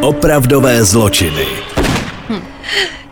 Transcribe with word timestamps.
Opravdové 0.00 0.84
zločiny. 0.84 1.46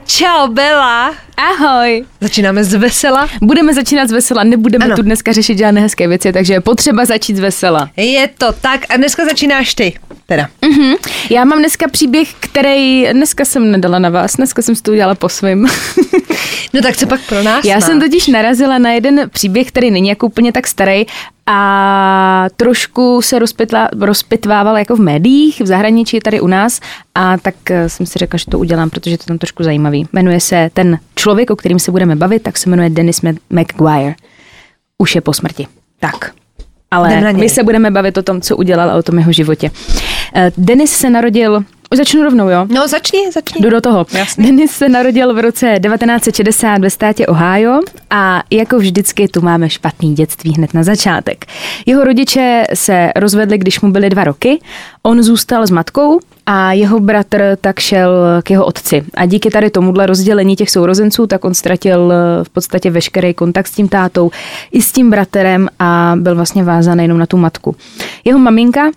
Čau, 0.07 0.49
Bela. 0.49 1.15
Ahoj. 1.37 2.05
Začínáme 2.21 2.65
z 2.65 2.75
vesela. 2.75 3.29
Budeme 3.43 3.75
začínat 3.75 4.09
z 4.09 4.13
vesela, 4.13 4.45
nebudeme 4.45 4.85
Ano. 4.85 4.93
ano. 4.93 4.97
tu 4.97 5.03
dneska 5.03 5.33
řešit 5.33 5.59
žádné 5.59 5.81
hezké 5.81 6.09
věci, 6.09 6.33
takže 6.33 6.53
je 6.53 6.61
potřeba 6.61 7.05
začít 7.05 7.37
z 7.37 7.41
vesela. 7.41 7.91
Je 7.97 8.29
to 8.39 8.53
tak 8.53 8.81
a 8.89 8.97
dneska 8.97 9.25
začínáš 9.25 9.75
ty. 9.75 9.93
Teda. 10.31 10.49
Mhm. 10.63 10.95
Já 11.31 11.45
mám 11.45 11.59
dneska 11.59 11.89
příběh, 11.89 12.35
který 12.41 13.13
dneska 13.13 13.45
jsem 13.45 13.71
nedala 13.71 13.99
na 13.99 14.09
vás, 14.09 14.37
dneska 14.37 14.63
jsem 14.63 14.75
si 14.75 14.83
to 14.83 14.91
udělala 14.91 15.15
po 15.15 15.29
svým. 15.29 15.67
No 16.75 16.83
tak 16.83 16.97
co 16.97 17.07
pak 17.07 17.21
pro 17.29 17.43
nás 17.43 17.65
Já 17.65 17.75
má? 17.75 17.81
jsem 17.81 18.01
totiž 18.01 18.27
narazila 18.27 18.79
na 18.79 18.91
jeden 18.91 19.31
příběh, 19.33 19.69
který 19.69 19.91
není 19.91 20.09
jako 20.09 20.27
úplně 20.27 20.53
tak 20.53 20.67
starý 20.67 21.07
a 21.47 22.47
trošku 22.57 23.23
se 23.23 23.39
rozpitla, 23.39 23.89
rozpitvával 24.01 24.79
jako 24.79 24.97
v 24.97 25.01
médiích, 25.01 25.61
v 25.61 25.67
zahraničí, 25.67 26.21
tady 26.21 26.41
u 26.41 26.47
nás 26.47 26.81
a 27.15 27.39
tak 27.39 27.71
eh, 27.71 27.89
jsem 27.89 28.07
si 28.07 28.19
řekla, 28.19 28.39
že 28.39 28.45
to 28.47 28.59
udělám, 28.59 28.91
protože 28.91 29.19
to 29.19 29.25
tam 29.25 29.39
trošku 29.39 29.63
zajímavý. 29.63 30.09
Jmenuje 30.13 30.41
se 30.41 30.71
ten 30.73 30.99
člověk, 31.15 31.51
o 31.51 31.57
kterým 31.57 31.79
se 31.79 31.91
budeme 31.91 32.17
bavit, 32.17 32.43
tak 32.43 32.59
se 32.59 32.71
jmenuje 32.71 32.91
Dennis 32.91 33.21
McGuire. 33.51 34.15
Už 34.99 35.15
je 35.15 35.21
po 35.21 35.33
smrti. 35.33 35.67
Tak. 36.01 36.33
Ale 36.91 37.33
my 37.33 37.49
se 37.49 37.63
budeme 37.63 37.91
bavit 37.91 38.19
o 38.19 38.23
tom, 38.23 38.41
co 38.41 38.57
udělal 38.57 38.91
a 38.91 38.95
o 38.95 39.03
tom 39.03 39.19
jeho 39.19 39.33
životě. 39.33 39.71
Eh, 40.35 40.53
Dennis 40.57 40.93
se 40.93 41.11
narodil, 41.11 41.65
začnu 41.95 42.23
rovnou, 42.23 42.49
jo? 42.49 42.67
No 42.69 42.89
začni, 42.89 43.33
začni. 43.33 43.63
Jdu 43.63 43.71
do 43.71 43.81
toho. 43.81 44.07
Jasně. 44.13 44.45
Dennis 44.45 44.71
se 44.71 44.89
narodil 44.89 45.35
v 45.35 45.39
roce 45.39 45.79
1960 45.83 46.79
ve 46.79 46.91
státě 46.91 47.27
Ohio 47.27 47.81
a 48.11 48.43
jako 48.51 48.79
vždycky 48.79 49.29
tu 49.29 49.41
máme 49.41 49.71
špatný 49.71 50.15
dětství 50.15 50.55
hned 50.55 50.75
na 50.75 50.83
začátek. 50.83 51.45
Jeho 51.87 52.05
rodiče 52.05 52.65
se 52.75 53.11
rozvedli, 53.17 53.59
když 53.59 53.81
mu 53.81 53.91
byly 53.91 54.11
dva 54.11 54.25
roky. 54.25 54.61
On 55.03 55.23
zůstal 55.23 55.67
s 55.67 55.71
matkou 55.71 56.21
a 56.47 56.73
jeho 56.73 57.01
bratr 57.01 57.57
tak 57.61 57.79
šel 57.79 58.11
k 58.43 58.51
jeho 58.51 58.65
otci. 58.65 59.05
A 59.15 59.27
díky 59.27 59.51
tady 59.51 59.71
tomuhle 59.71 60.07
rozdělení 60.07 60.57
těch 60.57 60.71
sourozenců, 60.71 61.27
tak 61.27 61.45
on 61.45 61.55
ztratil 61.55 62.13
eh, 62.13 62.45
v 62.45 62.49
podstatě 62.49 62.91
veškerý 62.91 63.35
kontakt 63.35 63.67
s 63.67 63.71
tím 63.71 63.89
tátou 63.89 64.31
i 64.73 64.83
s 64.83 64.93
tím 64.93 65.11
bratrem 65.11 65.69
a 65.79 66.13
byl 66.17 66.35
vlastně 66.35 66.65
vázaný 66.65 67.05
jenom 67.05 67.19
na 67.19 67.27
tu 67.27 67.37
matku. 67.37 67.77
Jeho 68.25 68.39
maminka 68.39 68.91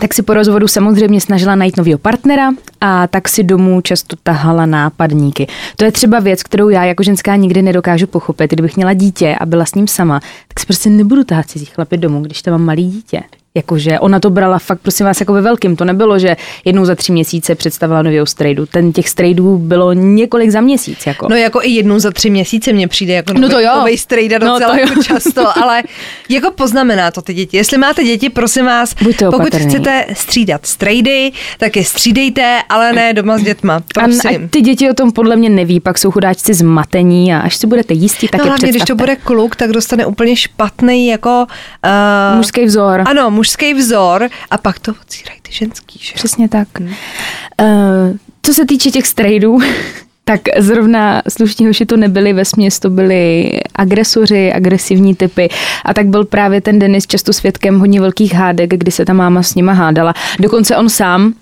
tak 0.00 0.14
si 0.14 0.22
po 0.22 0.34
rozvodu 0.34 0.68
samozřejmě 0.68 1.20
snažila 1.20 1.54
najít 1.54 1.76
nového 1.76 1.98
partnera 1.98 2.50
a 2.80 3.06
tak 3.06 3.28
si 3.28 3.42
domů 3.42 3.80
často 3.80 4.16
tahala 4.22 4.66
nápadníky. 4.66 5.46
To 5.76 5.84
je 5.84 5.92
třeba 5.92 6.20
věc, 6.20 6.42
kterou 6.42 6.68
já 6.68 6.84
jako 6.84 7.02
ženská 7.02 7.36
nikdy 7.36 7.62
nedokážu 7.62 8.06
pochopit. 8.06 8.50
Kdybych 8.50 8.76
měla 8.76 8.92
dítě 8.92 9.36
a 9.40 9.46
byla 9.46 9.64
s 9.64 9.74
ním 9.74 9.88
sama, 9.88 10.20
tak 10.48 10.60
si 10.60 10.66
prostě 10.66 10.90
nebudu 10.90 11.24
tahat 11.24 11.46
cizí 11.46 11.64
chlapy 11.64 11.96
domů, 11.96 12.22
když 12.22 12.42
tam 12.42 12.52
mám 12.52 12.64
malý 12.64 12.90
dítě. 12.90 13.22
Jakože 13.58 13.98
ona 13.98 14.20
to 14.20 14.30
brala 14.30 14.58
fakt, 14.58 14.78
prosím 14.82 15.06
vás, 15.06 15.20
jako 15.20 15.32
ve 15.32 15.40
velkým. 15.40 15.76
To 15.76 15.84
nebylo, 15.84 16.18
že 16.18 16.36
jednou 16.64 16.84
za 16.84 16.94
tři 16.94 17.12
měsíce 17.12 17.54
představila 17.54 18.02
nového 18.02 18.26
strejdu. 18.26 18.66
Ten 18.66 18.92
těch 18.92 19.08
strejdů 19.08 19.58
bylo 19.58 19.92
několik 19.92 20.50
za 20.50 20.60
měsíc. 20.60 21.06
Jako. 21.06 21.26
No 21.30 21.36
jako 21.36 21.60
i 21.62 21.70
jednou 21.70 21.98
za 21.98 22.10
tři 22.10 22.30
měsíce 22.30 22.72
mně 22.72 22.88
přijde 22.88 23.14
jako 23.14 23.32
No 23.32 23.48
to 23.48 23.60
jo. 23.60 23.70
nový 23.78 23.98
strejda 23.98 24.38
No 24.38 24.46
docela 24.46 24.70
to 24.74 24.78
jo. 24.80 24.86
jako 24.88 25.02
často, 25.02 25.58
ale 25.62 25.82
jako 26.28 26.50
poznamená 26.50 27.10
to 27.10 27.22
ty 27.22 27.34
děti. 27.34 27.56
Jestli 27.56 27.78
máte 27.78 28.04
děti, 28.04 28.30
prosím 28.30 28.64
vás, 28.66 28.94
Buďte 29.02 29.24
pokud 29.24 29.40
opatrný. 29.40 29.68
chcete 29.68 30.06
střídat 30.12 30.66
strejdy, 30.66 31.32
tak 31.58 31.76
je 31.76 31.84
střídejte, 31.84 32.60
ale 32.68 32.92
ne 32.92 33.12
doma 33.14 33.38
s 33.38 33.42
dětma. 33.42 33.74
a 33.74 33.80
Prosím. 34.04 34.44
ať 34.44 34.50
ty 34.50 34.60
děti 34.60 34.90
o 34.90 34.94
tom 34.94 35.12
podle 35.12 35.36
mě 35.36 35.50
neví, 35.50 35.80
pak 35.80 35.98
jsou 35.98 36.10
chudáčci 36.10 36.54
zmatení 36.54 37.34
a 37.34 37.38
až 37.40 37.56
si 37.56 37.66
budete 37.66 37.94
jistí, 37.94 38.28
tak 38.28 38.38
no 38.40 38.44
je 38.44 38.48
hlavně, 38.50 38.68
když 38.68 38.82
to 38.82 38.94
bude 38.94 39.16
kluk, 39.16 39.56
tak 39.56 39.70
dostane 39.70 40.06
úplně 40.06 40.36
špatný 40.36 41.06
jako... 41.06 41.46
Uh, 42.30 42.36
Mužský 42.36 42.64
vzor. 42.64 43.02
Ano, 43.06 43.30
mužský 43.44 43.74
vzor 43.74 44.28
a 44.50 44.58
pak 44.58 44.78
to 44.78 44.92
odsírají 45.02 45.40
ty 45.42 45.52
ženský, 45.52 45.98
že? 46.02 46.12
Přesně 46.14 46.48
tak. 46.48 46.68
Uh, 46.80 46.86
co 48.42 48.54
se 48.54 48.66
týče 48.66 48.90
těch 48.90 49.06
strejdů, 49.06 49.58
tak 50.24 50.40
zrovna 50.58 51.22
slušní 51.28 51.66
hoši 51.66 51.86
to 51.86 51.96
nebyli 51.96 52.32
ve 52.32 52.44
směs, 52.44 52.78
to 52.78 52.90
byli 52.90 53.50
agresoři, 53.74 54.52
agresivní 54.52 55.14
typy. 55.14 55.48
A 55.84 55.94
tak 55.94 56.06
byl 56.06 56.24
právě 56.24 56.60
ten 56.60 56.78
Denis 56.78 57.06
často 57.06 57.32
svědkem 57.32 57.78
hodně 57.78 58.00
velkých 58.00 58.34
hádek, 58.34 58.70
kdy 58.70 58.90
se 58.90 59.04
ta 59.04 59.12
máma 59.12 59.42
s 59.42 59.54
nima 59.54 59.72
hádala. 59.72 60.14
Dokonce 60.38 60.76
on 60.76 60.88
sám 60.88 61.34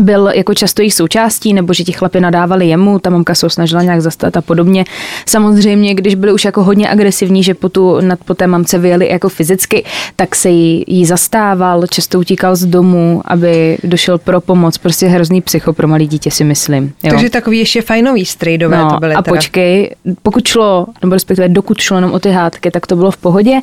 byl 0.00 0.30
jako 0.34 0.54
často 0.54 0.82
jejich 0.82 0.94
součástí, 0.94 1.54
nebo 1.54 1.72
že 1.72 1.84
ti 1.84 1.92
chlapi 1.92 2.20
nadávali 2.20 2.68
jemu, 2.68 2.98
ta 2.98 3.10
mamka 3.10 3.34
se 3.34 3.46
ho 3.46 3.50
snažila 3.50 3.82
nějak 3.82 4.02
zastat 4.02 4.36
a 4.36 4.42
podobně. 4.42 4.84
Samozřejmě, 5.26 5.94
když 5.94 6.14
byli 6.14 6.32
už 6.32 6.44
jako 6.44 6.64
hodně 6.64 6.90
agresivní, 6.90 7.42
že 7.42 7.54
po, 7.54 7.68
tu, 7.68 8.00
nad, 8.00 8.18
po 8.24 8.34
té 8.34 8.46
mamce 8.46 8.78
vyjeli 8.78 9.08
jako 9.08 9.28
fyzicky, 9.28 9.84
tak 10.16 10.34
se 10.34 10.48
jí, 10.48 10.84
jí 10.86 11.06
zastával, 11.06 11.86
často 11.86 12.18
utíkal 12.18 12.56
z 12.56 12.64
domu, 12.64 13.22
aby 13.24 13.78
došel 13.84 14.18
pro 14.18 14.40
pomoc. 14.40 14.78
Prostě 14.78 15.06
hrozný 15.08 15.40
psycho 15.40 15.72
pro 15.72 15.88
malý 15.88 16.06
dítě 16.06 16.30
si 16.30 16.44
myslím. 16.44 16.92
Jo. 17.02 17.10
Takže 17.10 17.30
takový 17.30 17.58
ještě 17.58 17.82
fajnový 17.82 18.24
strejdové 18.26 18.76
No, 18.78 18.90
to 18.90 18.96
byly 19.00 19.14
a 19.14 19.22
teda. 19.22 19.36
počkej, 19.36 19.90
pokud 20.22 20.48
šlo, 20.48 20.86
nebo 21.02 21.14
respektive 21.14 21.48
dokud 21.48 21.80
šlo 21.80 21.96
jenom 21.96 22.12
o 22.12 22.18
ty 22.18 22.30
hádky, 22.30 22.70
tak 22.70 22.86
to 22.86 22.96
bylo 22.96 23.10
v 23.10 23.16
pohodě, 23.16 23.60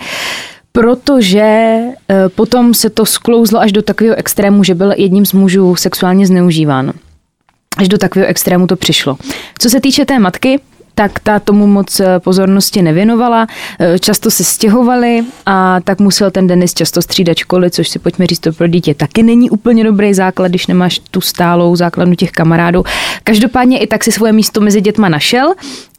protože 0.75 1.39
e, 1.39 1.93
potom 2.35 2.73
se 2.73 2.89
to 2.89 3.05
sklouzlo 3.05 3.59
až 3.59 3.71
do 3.71 3.81
takového 3.81 4.15
extrému, 4.17 4.63
že 4.63 4.75
byl 4.75 4.93
jedním 4.97 5.25
z 5.25 5.33
mužů 5.33 5.75
sexuálně 5.75 6.27
zneužíván. 6.27 6.91
Až 7.77 7.87
do 7.87 7.97
takového 7.97 8.29
extrému 8.29 8.67
to 8.67 8.75
přišlo. 8.75 9.17
Co 9.59 9.69
se 9.69 9.81
týče 9.81 10.05
té 10.05 10.19
matky, 10.19 10.59
tak 10.95 11.19
ta 11.19 11.39
tomu 11.39 11.67
moc 11.67 11.99
eh, 11.99 12.19
pozornosti 12.19 12.81
nevěnovala, 12.81 13.47
eh, 13.79 13.99
často 13.99 14.31
se 14.31 14.43
stěhovali 14.43 15.23
a 15.45 15.79
tak 15.83 15.99
musel 15.99 16.31
ten 16.31 16.47
Denis 16.47 16.73
často 16.73 17.01
střídat 17.01 17.37
školy, 17.37 17.71
což 17.71 17.89
si 17.89 17.99
pojďme 17.99 18.27
říct, 18.27 18.39
to 18.39 18.53
pro 18.53 18.67
dítě 18.67 18.93
taky 18.93 19.23
není 19.23 19.49
úplně 19.49 19.83
dobrý 19.83 20.13
základ, 20.13 20.47
když 20.47 20.67
nemáš 20.67 20.99
tu 21.11 21.21
stálou 21.21 21.75
základnu 21.75 22.15
těch 22.15 22.31
kamarádů. 22.31 22.83
Každopádně 23.23 23.79
i 23.79 23.87
tak 23.87 24.03
si 24.03 24.11
svoje 24.11 24.33
místo 24.33 24.61
mezi 24.61 24.81
dětma 24.81 25.09
našel, 25.09 25.53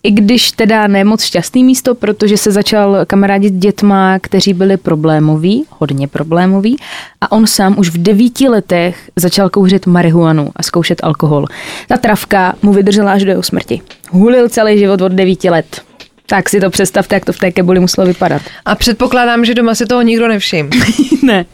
i 0.07 0.11
když 0.11 0.53
teda 0.53 0.87
ne 0.87 1.05
moc 1.05 1.25
šťastný 1.25 1.65
místo, 1.65 1.95
protože 1.95 2.37
se 2.37 2.53
začal 2.53 2.99
kamarádit 3.07 3.55
s 3.55 3.59
dětma, 3.59 4.19
kteří 4.19 4.55
byli 4.55 4.77
problémoví, 4.77 5.65
hodně 5.71 6.09
problémoví 6.09 6.77
a 7.21 7.33
on 7.33 7.47
sám 7.47 7.79
už 7.79 7.91
v 7.91 7.99
devíti 7.99 8.49
letech 8.49 9.11
začal 9.17 9.51
kouřit 9.51 9.87
marihuanu 9.87 10.51
a 10.57 10.63
zkoušet 10.63 11.05
alkohol. 11.05 11.47
Ta 11.89 11.97
travka 11.97 12.55
mu 12.63 12.73
vydržela 12.73 13.13
až 13.13 13.25
do 13.25 13.31
jeho 13.31 13.43
smrti. 13.43 13.81
Hulil 14.11 14.49
celý 14.49 14.79
život 14.79 15.01
od 15.01 15.13
devíti 15.13 15.51
let. 15.51 15.81
Tak 16.27 16.49
si 16.49 16.61
to 16.61 16.71
představte, 16.71 17.15
jak 17.15 17.25
to 17.25 17.33
v 17.33 17.39
té 17.39 17.53
kebuli 17.53 17.81
muselo 17.81 18.07
vypadat. 18.07 18.43
A 18.65 18.75
předpokládám, 18.75 19.45
že 19.45 19.55
doma 19.55 19.75
si 19.75 19.87
toho 19.87 20.03
nikdo 20.03 20.29
nevšiml. 20.29 20.71
ne. 21.23 21.45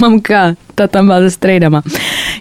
Mamka, 0.00 0.54
ta 0.74 0.86
tam 0.86 1.06
byla 1.06 1.18
se 1.20 1.30
strejdama. 1.30 1.82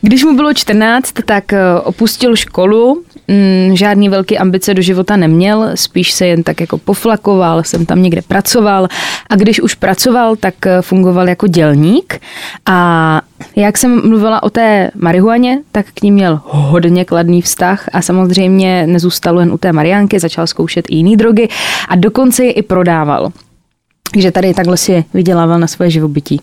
Když 0.01 0.23
mu 0.23 0.35
bylo 0.35 0.53
14, 0.53 1.13
tak 1.25 1.53
eh, 1.53 1.59
opustil 1.83 2.35
školu, 2.35 3.03
mm, 3.31 3.75
žádný 3.75 4.09
velký 4.09 4.37
ambice 4.37 4.73
do 4.73 4.81
života 4.81 5.15
neměl, 5.15 5.71
spíš 5.75 6.11
se 6.11 6.27
jen 6.27 6.43
tak 6.43 6.61
jako 6.61 6.77
poflakoval, 6.77 7.63
jsem 7.63 7.85
tam 7.85 8.03
někde 8.03 8.21
pracoval 8.21 8.87
a 9.29 9.35
když 9.35 9.61
už 9.61 9.75
pracoval, 9.75 10.35
tak 10.35 10.65
eh, 10.65 10.81
fungoval 10.81 11.29
jako 11.29 11.47
dělník 11.47 12.19
a 12.65 13.21
jak 13.55 13.77
jsem 13.77 14.09
mluvila 14.09 14.43
o 14.43 14.49
té 14.49 14.91
marihuaně, 14.95 15.59
tak 15.71 15.85
k 15.93 16.01
ní 16.01 16.11
měl 16.11 16.39
hodně 16.43 17.05
kladný 17.05 17.41
vztah 17.41 17.89
a 17.93 18.01
samozřejmě 18.01 18.87
nezůstalo 18.87 19.39
jen 19.39 19.51
u 19.51 19.57
té 19.57 19.73
mariánky, 19.73 20.19
začal 20.19 20.47
zkoušet 20.47 20.85
i 20.89 20.95
jiné 20.95 21.17
drogy 21.17 21.47
a 21.89 21.95
dokonce 21.95 22.43
je 22.43 22.51
i 22.51 22.61
prodával. 22.61 23.31
Takže 24.13 24.31
tady 24.31 24.53
takhle 24.53 24.77
si 24.77 25.05
vydělával 25.13 25.59
na 25.59 25.67
svoje 25.67 25.89
živobytí. 25.89 26.41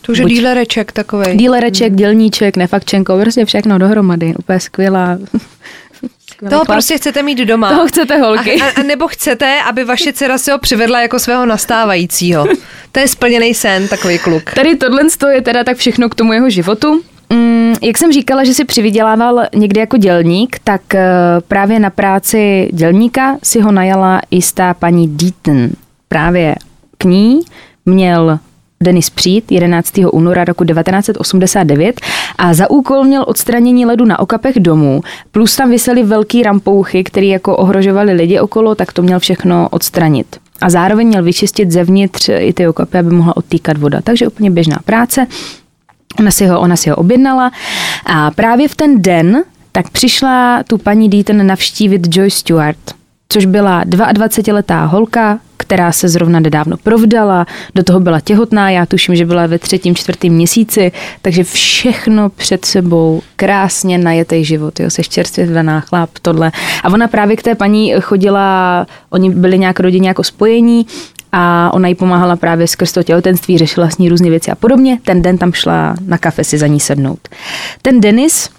To 0.00 0.12
už 0.12 0.18
je 0.18 0.24
dílereček 0.24 0.92
takovej. 0.92 1.36
Dílereček, 1.36 1.94
dělníček, 1.94 2.56
nefakčenko, 2.56 3.18
prostě 3.20 3.44
všechno 3.44 3.78
dohromady, 3.78 4.34
úplně 4.38 4.60
skvělá. 4.60 5.18
Chlap. 6.38 6.66
prostě 6.66 6.96
chcete 6.96 7.22
mít 7.22 7.38
doma. 7.38 7.70
Toho 7.70 7.86
chcete 7.86 8.16
holky. 8.16 8.60
A, 8.60 8.64
a, 8.64 8.80
a 8.80 8.82
nebo 8.82 9.08
chcete, 9.08 9.60
aby 9.68 9.84
vaše 9.84 10.12
dcera 10.12 10.38
si 10.38 10.50
ho 10.50 10.58
přivedla 10.58 11.00
jako 11.00 11.18
svého 11.18 11.46
nastávajícího. 11.46 12.46
To 12.92 13.00
je 13.00 13.08
splněný 13.08 13.54
sen, 13.54 13.88
takový 13.88 14.18
kluk. 14.18 14.50
Tady 14.54 14.76
tohle 14.76 15.02
je 15.30 15.42
teda 15.42 15.64
tak 15.64 15.76
všechno 15.76 16.08
k 16.08 16.14
tomu 16.14 16.32
jeho 16.32 16.50
životu. 16.50 17.02
Mm, 17.30 17.74
jak 17.82 17.98
jsem 17.98 18.12
říkala, 18.12 18.44
že 18.44 18.54
si 18.54 18.64
přivydělával 18.64 19.46
někdy 19.54 19.80
jako 19.80 19.96
dělník, 19.96 20.58
tak 20.64 20.94
eh, 20.94 21.06
právě 21.48 21.78
na 21.78 21.90
práci 21.90 22.68
dělníka 22.72 23.38
si 23.42 23.60
ho 23.60 23.72
najala 23.72 24.20
jistá 24.30 24.74
paní 24.74 25.08
Deaton. 25.08 25.68
Právě 26.08 26.54
k 26.98 27.04
ní 27.04 27.40
měl 27.86 28.38
Denis 28.82 29.10
přijít 29.10 29.52
11. 29.52 29.92
února 30.12 30.44
roku 30.44 30.64
1989 30.64 32.00
a 32.38 32.54
za 32.54 32.70
úkol 32.70 33.04
měl 33.04 33.24
odstranění 33.28 33.86
ledu 33.86 34.04
na 34.04 34.18
okapech 34.18 34.60
domů, 34.60 35.00
plus 35.32 35.56
tam 35.56 35.70
vysely 35.70 36.02
velký 36.02 36.42
rampouchy, 36.42 37.04
které 37.04 37.26
jako 37.26 37.56
ohrožovaly 37.56 38.12
lidi 38.12 38.40
okolo, 38.40 38.74
tak 38.74 38.92
to 38.92 39.02
měl 39.02 39.20
všechno 39.20 39.68
odstranit. 39.70 40.36
A 40.60 40.70
zároveň 40.70 41.06
měl 41.06 41.22
vyčistit 41.22 41.70
zevnitř 41.70 42.28
i 42.28 42.52
ty 42.52 42.68
okapy, 42.68 42.98
aby 42.98 43.10
mohla 43.10 43.36
odtýkat 43.36 43.78
voda. 43.78 44.00
Takže 44.04 44.28
úplně 44.28 44.50
běžná 44.50 44.78
práce. 44.84 45.26
Ona 46.18 46.30
si 46.30 46.46
ho, 46.46 46.60
ona 46.60 46.76
si 46.76 46.90
ho 46.90 46.96
objednala 46.96 47.50
a 48.06 48.30
právě 48.30 48.68
v 48.68 48.74
ten 48.74 49.02
den 49.02 49.44
tak 49.72 49.90
přišla 49.90 50.62
tu 50.62 50.78
paní 50.78 51.08
Deaton 51.08 51.46
navštívit 51.46 52.16
Joy 52.16 52.30
Stewart, 52.30 52.76
což 53.28 53.44
byla 53.44 53.84
22-letá 53.84 54.84
holka, 54.84 55.38
která 55.74 55.92
se 55.92 56.08
zrovna 56.08 56.40
nedávno 56.40 56.76
provdala, 56.76 57.46
do 57.74 57.82
toho 57.82 58.00
byla 58.00 58.20
těhotná, 58.20 58.70
já 58.70 58.86
tuším, 58.86 59.16
že 59.16 59.26
byla 59.26 59.46
ve 59.46 59.58
třetím, 59.58 59.94
čtvrtém 59.94 60.32
měsíci, 60.32 60.92
takže 61.22 61.44
všechno 61.44 62.28
před 62.28 62.64
sebou, 62.64 63.22
krásně 63.36 63.98
najetej 63.98 64.44
život, 64.44 64.80
jo, 64.80 64.90
seš 64.90 65.08
čerstvě 65.08 65.46
zvená, 65.46 65.80
chlap, 65.80 66.10
tohle. 66.22 66.52
A 66.84 66.92
ona 66.92 67.08
právě 67.08 67.36
k 67.36 67.42
té 67.42 67.54
paní 67.54 67.94
chodila, 68.00 68.86
oni 69.10 69.30
byli 69.30 69.58
nějak 69.58 69.80
rodině 69.80 70.08
jako 70.08 70.24
spojení, 70.24 70.86
a 71.32 71.70
ona 71.74 71.88
jí 71.88 71.94
pomáhala 71.94 72.36
právě 72.36 72.66
skrz 72.66 72.92
to 72.92 73.02
těhotenství, 73.02 73.58
řešila 73.58 73.90
s 73.90 73.98
ní 73.98 74.08
různé 74.08 74.30
věci 74.30 74.50
a 74.50 74.54
podobně. 74.54 74.98
Ten 75.02 75.22
den 75.22 75.38
tam 75.38 75.52
šla 75.52 75.94
na 76.06 76.18
kafe 76.18 76.44
si 76.44 76.58
za 76.58 76.66
ní 76.66 76.80
sednout. 76.80 77.28
Ten 77.82 78.00
Denis, 78.00 78.50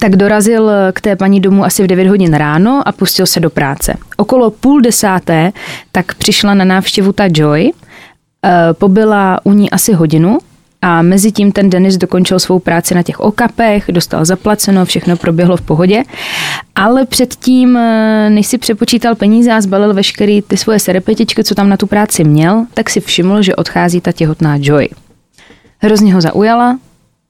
tak 0.00 0.16
dorazil 0.16 0.70
k 0.92 1.00
té 1.00 1.16
paní 1.16 1.40
domů 1.40 1.64
asi 1.64 1.82
v 1.82 1.86
9 1.86 2.08
hodin 2.08 2.34
ráno 2.34 2.82
a 2.86 2.92
pustil 2.92 3.26
se 3.26 3.40
do 3.40 3.50
práce. 3.50 3.94
Okolo 4.16 4.50
půl 4.50 4.80
desáté 4.80 5.52
tak 5.92 6.14
přišla 6.14 6.54
na 6.54 6.64
návštěvu 6.64 7.12
ta 7.12 7.24
Joy, 7.34 7.70
eh, 7.70 8.50
pobyla 8.72 9.40
u 9.44 9.52
ní 9.52 9.70
asi 9.70 9.92
hodinu 9.92 10.38
a 10.82 11.02
mezi 11.02 11.32
tím 11.32 11.52
ten 11.52 11.70
Denis 11.70 11.96
dokončil 11.96 12.38
svou 12.38 12.58
práci 12.58 12.94
na 12.94 13.02
těch 13.02 13.20
okapech, 13.20 13.84
dostal 13.88 14.24
zaplaceno, 14.24 14.84
všechno 14.84 15.16
proběhlo 15.16 15.56
v 15.56 15.60
pohodě, 15.60 16.02
ale 16.74 17.06
předtím, 17.06 17.76
eh, 17.76 18.30
než 18.30 18.46
si 18.46 18.58
přepočítal 18.58 19.14
peníze 19.14 19.52
a 19.52 19.60
zbalil 19.60 19.94
veškerý 19.94 20.42
ty 20.42 20.56
svoje 20.56 20.78
serepetičky, 20.78 21.44
co 21.44 21.54
tam 21.54 21.68
na 21.68 21.76
tu 21.76 21.86
práci 21.86 22.24
měl, 22.24 22.66
tak 22.74 22.90
si 22.90 23.00
všiml, 23.00 23.42
že 23.42 23.56
odchází 23.56 24.00
ta 24.00 24.12
těhotná 24.12 24.56
Joy. 24.60 24.88
Hrozně 25.78 26.14
ho 26.14 26.20
zaujala, 26.20 26.78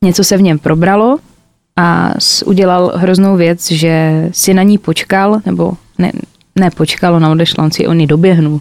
něco 0.02 0.25
se 0.25 0.37
v 0.37 0.43
něm 0.43 0.59
probralo 0.59 1.19
a 1.76 2.14
udělal 2.44 2.93
hroznou 2.94 3.37
věc, 3.37 3.70
že 3.70 4.28
si 4.32 4.55
na 4.55 4.62
ní 4.62 4.78
počkal, 4.78 5.40
nebo 5.46 5.73
ne, 5.99 6.12
ne 6.56 6.70
počkal, 6.70 7.14
ona 7.14 7.31
odešla, 7.31 7.64
on 7.64 7.70
si 7.70 7.87
on 7.87 8.00
ji 8.00 8.06
doběhnul. 8.06 8.52
Uh, 8.52 8.61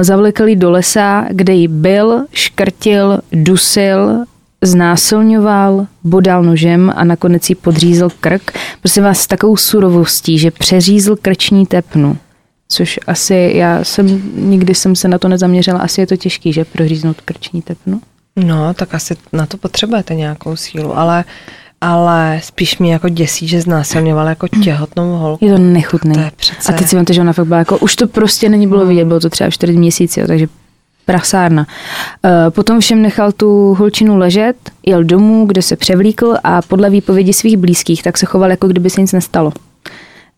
zavlekl 0.00 0.48
ji 0.48 0.56
do 0.56 0.70
lesa, 0.70 1.26
kde 1.30 1.52
jí 1.52 1.68
byl, 1.68 2.24
škrtil, 2.32 3.18
dusil, 3.32 4.24
znásilňoval, 4.62 5.86
bodal 6.04 6.42
nožem 6.42 6.92
a 6.96 7.04
nakonec 7.04 7.48
jí 7.48 7.54
podřízl 7.54 8.08
krk. 8.20 8.52
Prosím 8.80 9.02
vás, 9.02 9.20
s 9.20 9.26
takovou 9.26 9.56
surovostí, 9.56 10.38
že 10.38 10.50
přeřízl 10.50 11.16
krční 11.22 11.66
tepnu. 11.66 12.16
Což 12.68 13.00
asi, 13.06 13.52
já 13.54 13.84
jsem, 13.84 14.22
nikdy 14.36 14.74
jsem 14.74 14.96
se 14.96 15.08
na 15.08 15.18
to 15.18 15.28
nezaměřila, 15.28 15.78
asi 15.78 16.00
je 16.00 16.06
to 16.06 16.16
těžký, 16.16 16.52
že 16.52 16.64
proříznout 16.64 17.20
krční 17.20 17.62
tepnu. 17.62 18.00
No, 18.36 18.74
tak 18.74 18.94
asi 18.94 19.16
na 19.32 19.46
to 19.46 19.56
potřebujete 19.56 20.14
nějakou 20.14 20.56
sílu, 20.56 20.98
ale 20.98 21.24
ale 21.84 22.40
spíš 22.42 22.78
mě 22.78 22.92
jako 22.92 23.08
děsí, 23.08 23.48
že 23.48 23.60
znásilňoval 23.60 24.26
jako 24.26 24.48
těhotnou 24.48 25.16
holku. 25.16 25.44
Je 25.44 25.52
to 25.52 25.58
nechutný. 25.58 26.14
To 26.14 26.20
je 26.20 26.30
přece... 26.36 26.72
A 26.72 26.76
teď 26.76 26.86
si 26.86 26.96
máte, 26.96 27.12
že 27.12 27.20
ona 27.20 27.32
fakt 27.32 27.46
byla 27.46 27.58
jako, 27.58 27.78
už 27.78 27.96
to 27.96 28.06
prostě 28.06 28.48
není 28.48 28.66
bylo 28.66 28.86
vidět, 28.86 29.04
bylo 29.04 29.20
to 29.20 29.30
třeba 29.30 29.50
4 29.50 29.72
měsíce, 29.72 30.20
jo, 30.20 30.26
takže 30.26 30.46
prasárna. 31.04 31.66
E, 32.24 32.50
potom 32.50 32.80
všem 32.80 33.02
nechal 33.02 33.32
tu 33.32 33.74
holčinu 33.78 34.16
ležet, 34.16 34.56
jel 34.86 35.04
domů, 35.04 35.46
kde 35.46 35.62
se 35.62 35.76
převlíkl 35.76 36.36
a 36.44 36.62
podle 36.62 36.90
výpovědi 36.90 37.32
svých 37.32 37.56
blízkých 37.56 38.02
tak 38.02 38.18
se 38.18 38.26
choval, 38.26 38.50
jako 38.50 38.68
kdyby 38.68 38.90
se 38.90 39.00
nic 39.00 39.12
nestalo. 39.12 39.52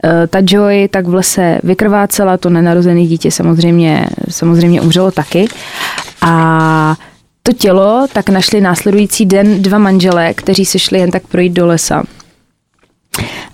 E, 0.05 0.27
ta 0.27 0.39
Joy 0.47 0.89
tak 0.89 1.07
v 1.07 1.15
lese 1.15 1.61
vykrvácela, 1.63 2.37
to 2.37 2.51
nenarozené 2.51 3.07
dítě 3.07 3.31
samozřejmě, 3.31 4.07
samozřejmě 4.29 4.81
umřelo 4.81 5.11
taky. 5.11 5.49
A 6.23 6.97
to 7.47 7.53
tělo 7.53 8.07
tak 8.13 8.29
našli 8.29 8.61
následující 8.61 9.27
den 9.27 9.63
dva 9.63 9.79
manželé, 9.79 10.35
kteří 10.35 10.65
se 10.65 10.79
šli 10.79 10.99
jen 10.99 11.11
tak 11.11 11.27
projít 11.27 11.53
do 11.53 11.67
lesa. 11.67 12.03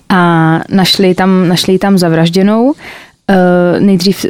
A 0.09 0.59
našli 0.69 1.15
tam, 1.15 1.47
našli 1.47 1.79
tam 1.79 1.97
zavražděnou. 1.97 2.63
Uh, 2.63 2.75
nejdřív, 3.79 4.25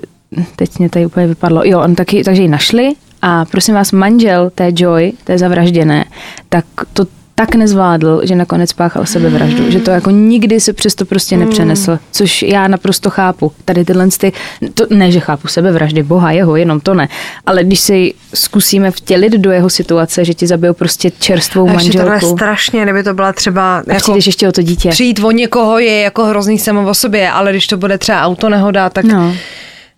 teď 0.55 0.79
mě 0.79 0.89
tady 0.89 1.05
úplně 1.05 1.27
vypadlo, 1.27 1.61
jo, 1.65 1.79
on 1.79 1.95
taky, 1.95 2.23
takže 2.23 2.41
ji 2.41 2.47
našli 2.47 2.93
a 3.21 3.45
prosím 3.45 3.75
vás, 3.75 3.91
manžel 3.91 4.49
té 4.55 4.71
Joy, 4.75 5.11
té 5.23 5.37
zavražděné, 5.37 6.05
tak 6.49 6.65
to 6.93 7.05
tak 7.35 7.55
nezvládl, 7.55 8.21
že 8.23 8.35
nakonec 8.35 8.73
páchal 8.73 9.05
sebevraždu, 9.05 9.71
že 9.71 9.79
to 9.79 9.91
jako 9.91 10.09
nikdy 10.09 10.59
se 10.59 10.73
přesto 10.73 11.05
prostě 11.05 11.37
nepřenesl, 11.37 11.99
což 12.11 12.41
já 12.41 12.67
naprosto 12.67 13.09
chápu. 13.09 13.51
Tady 13.65 13.85
tyhle 13.85 14.07
ty, 14.17 14.31
to, 14.73 14.85
ne, 14.89 15.11
že 15.11 15.19
chápu 15.19 15.47
sebevraždy, 15.47 16.03
boha 16.03 16.31
jeho, 16.31 16.55
jenom 16.55 16.79
to 16.79 16.93
ne, 16.93 17.09
ale 17.45 17.63
když 17.63 17.79
si 17.79 18.13
zkusíme 18.33 18.91
vtělit 18.91 19.33
do 19.33 19.51
jeho 19.51 19.69
situace, 19.69 20.25
že 20.25 20.33
ti 20.33 20.47
zabijou 20.47 20.73
prostě 20.73 21.11
čerstvou 21.11 21.69
a 21.69 21.73
manželku. 21.73 22.19
Tohle 22.19 22.21
strašně, 22.21 22.83
kdyby 22.83 23.03
to 23.03 23.13
byla 23.13 23.33
třeba... 23.33 23.77
A 23.77 23.93
jako, 23.93 24.15
ještě 24.15 24.47
o 24.47 24.51
to 24.51 24.61
dítě. 24.61 24.89
Přijít 24.89 25.19
o 25.23 25.31
někoho 25.31 25.79
je 25.79 26.01
jako 26.01 26.25
hrozný 26.25 26.59
samo 26.59 26.89
o 26.89 26.93
sobě, 26.93 27.29
ale 27.29 27.51
když 27.51 27.67
to 27.67 27.77
bude 27.77 27.97
třeba 27.97 28.21
auto 28.21 28.49
nehoda, 28.49 28.89
tak... 28.89 29.05
No. 29.05 29.35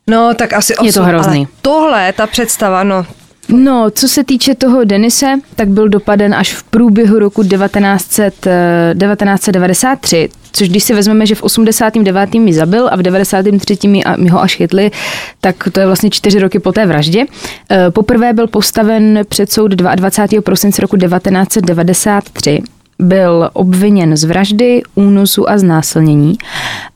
No, 0.09 0.33
tak 0.33 0.53
asi 0.53 0.75
osm, 0.75 0.85
Je 0.85 0.93
to 0.93 1.03
hrozný. 1.03 1.37
Ale 1.37 1.47
tohle, 1.61 2.13
ta 2.13 2.27
představa, 2.27 2.83
no, 2.83 3.05
No, 3.49 3.91
co 3.91 4.07
se 4.07 4.23
týče 4.23 4.55
toho 4.55 4.83
Denise, 4.83 5.25
tak 5.55 5.67
byl 5.67 5.89
dopaden 5.89 6.33
až 6.33 6.53
v 6.53 6.63
průběhu 6.63 7.19
roku 7.19 7.43
1900, 7.43 8.33
1993, 8.33 10.29
eh, 10.31 10.35
což 10.51 10.69
když 10.69 10.83
si 10.83 10.93
vezmeme, 10.93 11.25
že 11.25 11.35
v 11.35 11.43
89. 11.43 12.39
mi 12.39 12.53
zabil 12.53 12.89
a 12.91 12.95
v 12.95 13.01
93. 13.01 13.87
mi 14.17 14.29
ho 14.29 14.41
až 14.41 14.55
chytli, 14.55 14.91
tak 15.41 15.55
to 15.71 15.79
je 15.79 15.85
vlastně 15.85 16.09
čtyři 16.09 16.39
roky 16.39 16.59
po 16.59 16.71
té 16.71 16.85
vraždě. 16.85 17.25
Eh, 17.71 17.91
poprvé 17.91 18.33
byl 18.33 18.47
postaven 18.47 19.19
před 19.29 19.51
soud 19.51 19.71
22. 19.71 20.41
prosince 20.41 20.81
roku 20.81 20.97
1993 20.97 22.61
byl 22.99 23.49
obviněn 23.53 24.17
z 24.17 24.23
vraždy, 24.23 24.81
únosu 24.95 25.49
a 25.49 25.57
znásilnění 25.57 26.37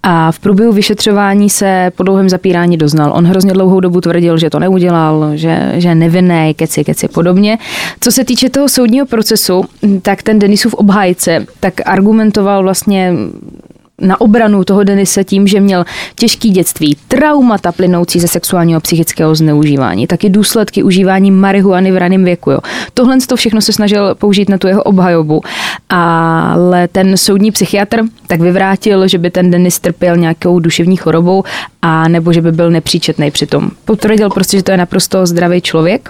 a 0.03 0.31
v 0.31 0.39
průběhu 0.39 0.73
vyšetřování 0.73 1.49
se 1.49 1.91
po 1.95 2.03
dlouhém 2.03 2.29
zapírání 2.29 2.77
doznal. 2.77 3.11
On 3.15 3.25
hrozně 3.25 3.53
dlouhou 3.53 3.79
dobu 3.79 4.01
tvrdil, 4.01 4.37
že 4.37 4.49
to 4.49 4.59
neudělal, 4.59 5.31
že, 5.35 5.71
že 5.75 5.95
nevinný, 5.95 6.53
keci, 6.55 6.83
keci 6.83 7.07
podobně. 7.07 7.57
Co 7.99 8.11
se 8.11 8.25
týče 8.25 8.49
toho 8.49 8.69
soudního 8.69 9.05
procesu, 9.05 9.65
tak 10.01 10.23
ten 10.23 10.39
Denisův 10.39 10.73
obhájce 10.73 11.45
tak 11.59 11.73
argumentoval 11.85 12.63
vlastně 12.63 13.13
na 14.01 14.21
obranu 14.21 14.63
toho 14.63 14.83
Denise 14.83 15.23
tím, 15.23 15.47
že 15.47 15.59
měl 15.59 15.85
těžký 16.15 16.49
dětství, 16.49 16.97
traumata 17.07 17.71
plynoucí 17.71 18.19
ze 18.19 18.27
sexuálního 18.27 18.77
a 18.77 18.81
psychického 18.81 19.35
zneužívání, 19.35 20.07
taky 20.07 20.29
důsledky 20.29 20.83
užívání 20.83 21.31
marihuany 21.31 21.91
v 21.91 21.97
raném 21.97 22.23
věku. 22.23 22.51
Jo. 22.51 22.59
Tohle 22.93 23.17
to 23.27 23.35
všechno 23.35 23.61
se 23.61 23.73
snažil 23.73 24.15
použít 24.15 24.49
na 24.49 24.57
tu 24.57 24.67
jeho 24.67 24.83
obhajobu, 24.83 25.41
ale 25.89 26.87
ten 26.87 27.17
soudní 27.17 27.51
psychiatr 27.51 28.01
tak 28.27 28.41
vyvrátil, 28.41 29.07
že 29.07 29.17
by 29.17 29.31
ten 29.31 29.51
Denis 29.51 29.79
trpěl 29.79 30.17
nějakou 30.17 30.59
duševní 30.59 30.97
chorobou 30.97 31.43
a 31.81 32.07
nebo 32.07 32.33
že 32.33 32.41
by 32.41 32.51
byl 32.51 32.71
nepříčetný 32.71 33.31
přitom. 33.31 33.71
Potvrdil 33.85 34.29
prostě, 34.29 34.57
že 34.57 34.63
to 34.63 34.71
je 34.71 34.77
naprosto 34.77 35.25
zdravý 35.25 35.61
člověk 35.61 36.09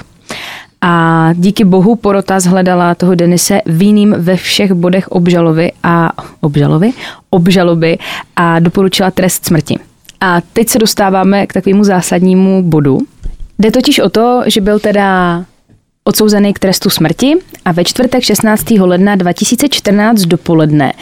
a 0.82 1.30
díky 1.34 1.64
bohu 1.64 1.96
porota 1.96 2.40
zhledala 2.40 2.96
toho 2.96 3.16
Denise 3.16 3.62
vinným 3.66 4.16
ve 4.18 4.36
všech 4.36 4.74
bodech 4.74 5.08
obžalovy 5.08 5.72
a 5.84 6.12
obžalovy, 6.42 6.92
obžaloby 7.30 7.98
a 8.36 8.60
doporučila 8.60 9.12
trest 9.12 9.46
smrti. 9.46 9.80
A 10.22 10.42
teď 10.54 10.70
se 10.70 10.80
dostáváme 10.80 11.48
k 11.48 11.54
takovému 11.54 11.84
zásadnímu 11.84 12.64
bodu. 12.64 12.98
Jde 13.60 13.72
totiž 13.72 14.00
o 14.00 14.10
to, 14.10 14.42
že 14.46 14.62
byl 14.62 14.80
teda 14.80 15.44
odsouzený 16.04 16.54
k 16.54 16.60
trestu 16.60 16.90
smrti 16.90 17.36
a 17.66 17.72
ve 17.72 17.84
čtvrtek 17.84 18.24
16. 18.24 18.72
ledna 18.72 19.16
2014 19.16 20.22
dopoledne 20.22 20.94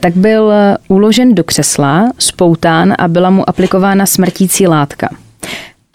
tak 0.00 0.16
byl 0.16 0.52
uložen 0.88 1.34
do 1.34 1.44
křesla, 1.44 2.10
spoután 2.18 2.94
a 2.98 3.08
byla 3.08 3.30
mu 3.30 3.48
aplikována 3.48 4.06
smrtící 4.06 4.66
látka. 4.66 5.08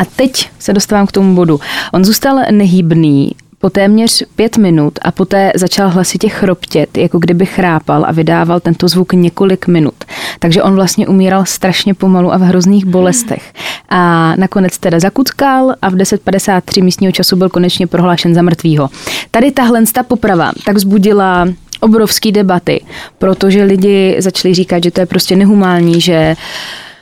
A 0.02 0.06
teď 0.06 0.50
se 0.60 0.74
dostávám 0.74 1.08
k 1.08 1.12
tomu 1.12 1.36
bodu. 1.36 1.60
On 1.94 2.06
zůstal 2.06 2.40
nehybný 2.52 3.32
po 3.60 3.70
téměř 3.70 4.24
pět 4.36 4.58
minut 4.58 5.00
a 5.02 5.12
poté 5.12 5.52
začal 5.56 5.90
hlasitě 5.90 6.30
chroptět, 6.30 6.98
jako 6.98 7.20
kdyby 7.20 7.46
chrápal 7.46 8.06
a 8.08 8.12
vydával 8.12 8.60
tento 8.60 8.88
zvuk 8.88 9.14
několik 9.14 9.68
minut. 9.68 9.94
Takže 10.40 10.64
on 10.64 10.76
vlastně 10.76 11.08
umíral 11.08 11.46
strašně 11.46 11.94
pomalu 11.94 12.34
a 12.34 12.38
v 12.38 12.42
hrozných 12.42 12.86
bolestech. 12.86 13.54
A 13.90 14.34
nakonec 14.36 14.78
teda 14.78 15.00
zakuckal 15.00 15.76
a 15.82 15.90
v 15.90 15.94
10.53 15.94 16.84
místního 16.84 17.12
času 17.12 17.36
byl 17.36 17.50
konečně 17.50 17.88
prohlášen 17.88 18.36
za 18.36 18.42
mrtvýho. 18.42 18.90
Tady 19.32 19.52
tahle 19.52 19.84
ta 19.94 20.04
poprava 20.04 20.52
tak 20.66 20.76
vzbudila 20.76 21.48
obrovský 21.80 22.32
debaty, 22.32 22.84
protože 23.18 23.64
lidi 23.64 24.16
začali 24.20 24.54
říkat, 24.54 24.84
že 24.84 24.92
to 24.92 25.00
je 25.00 25.06
prostě 25.06 25.36
nehumální, 25.36 26.02
že 26.02 26.36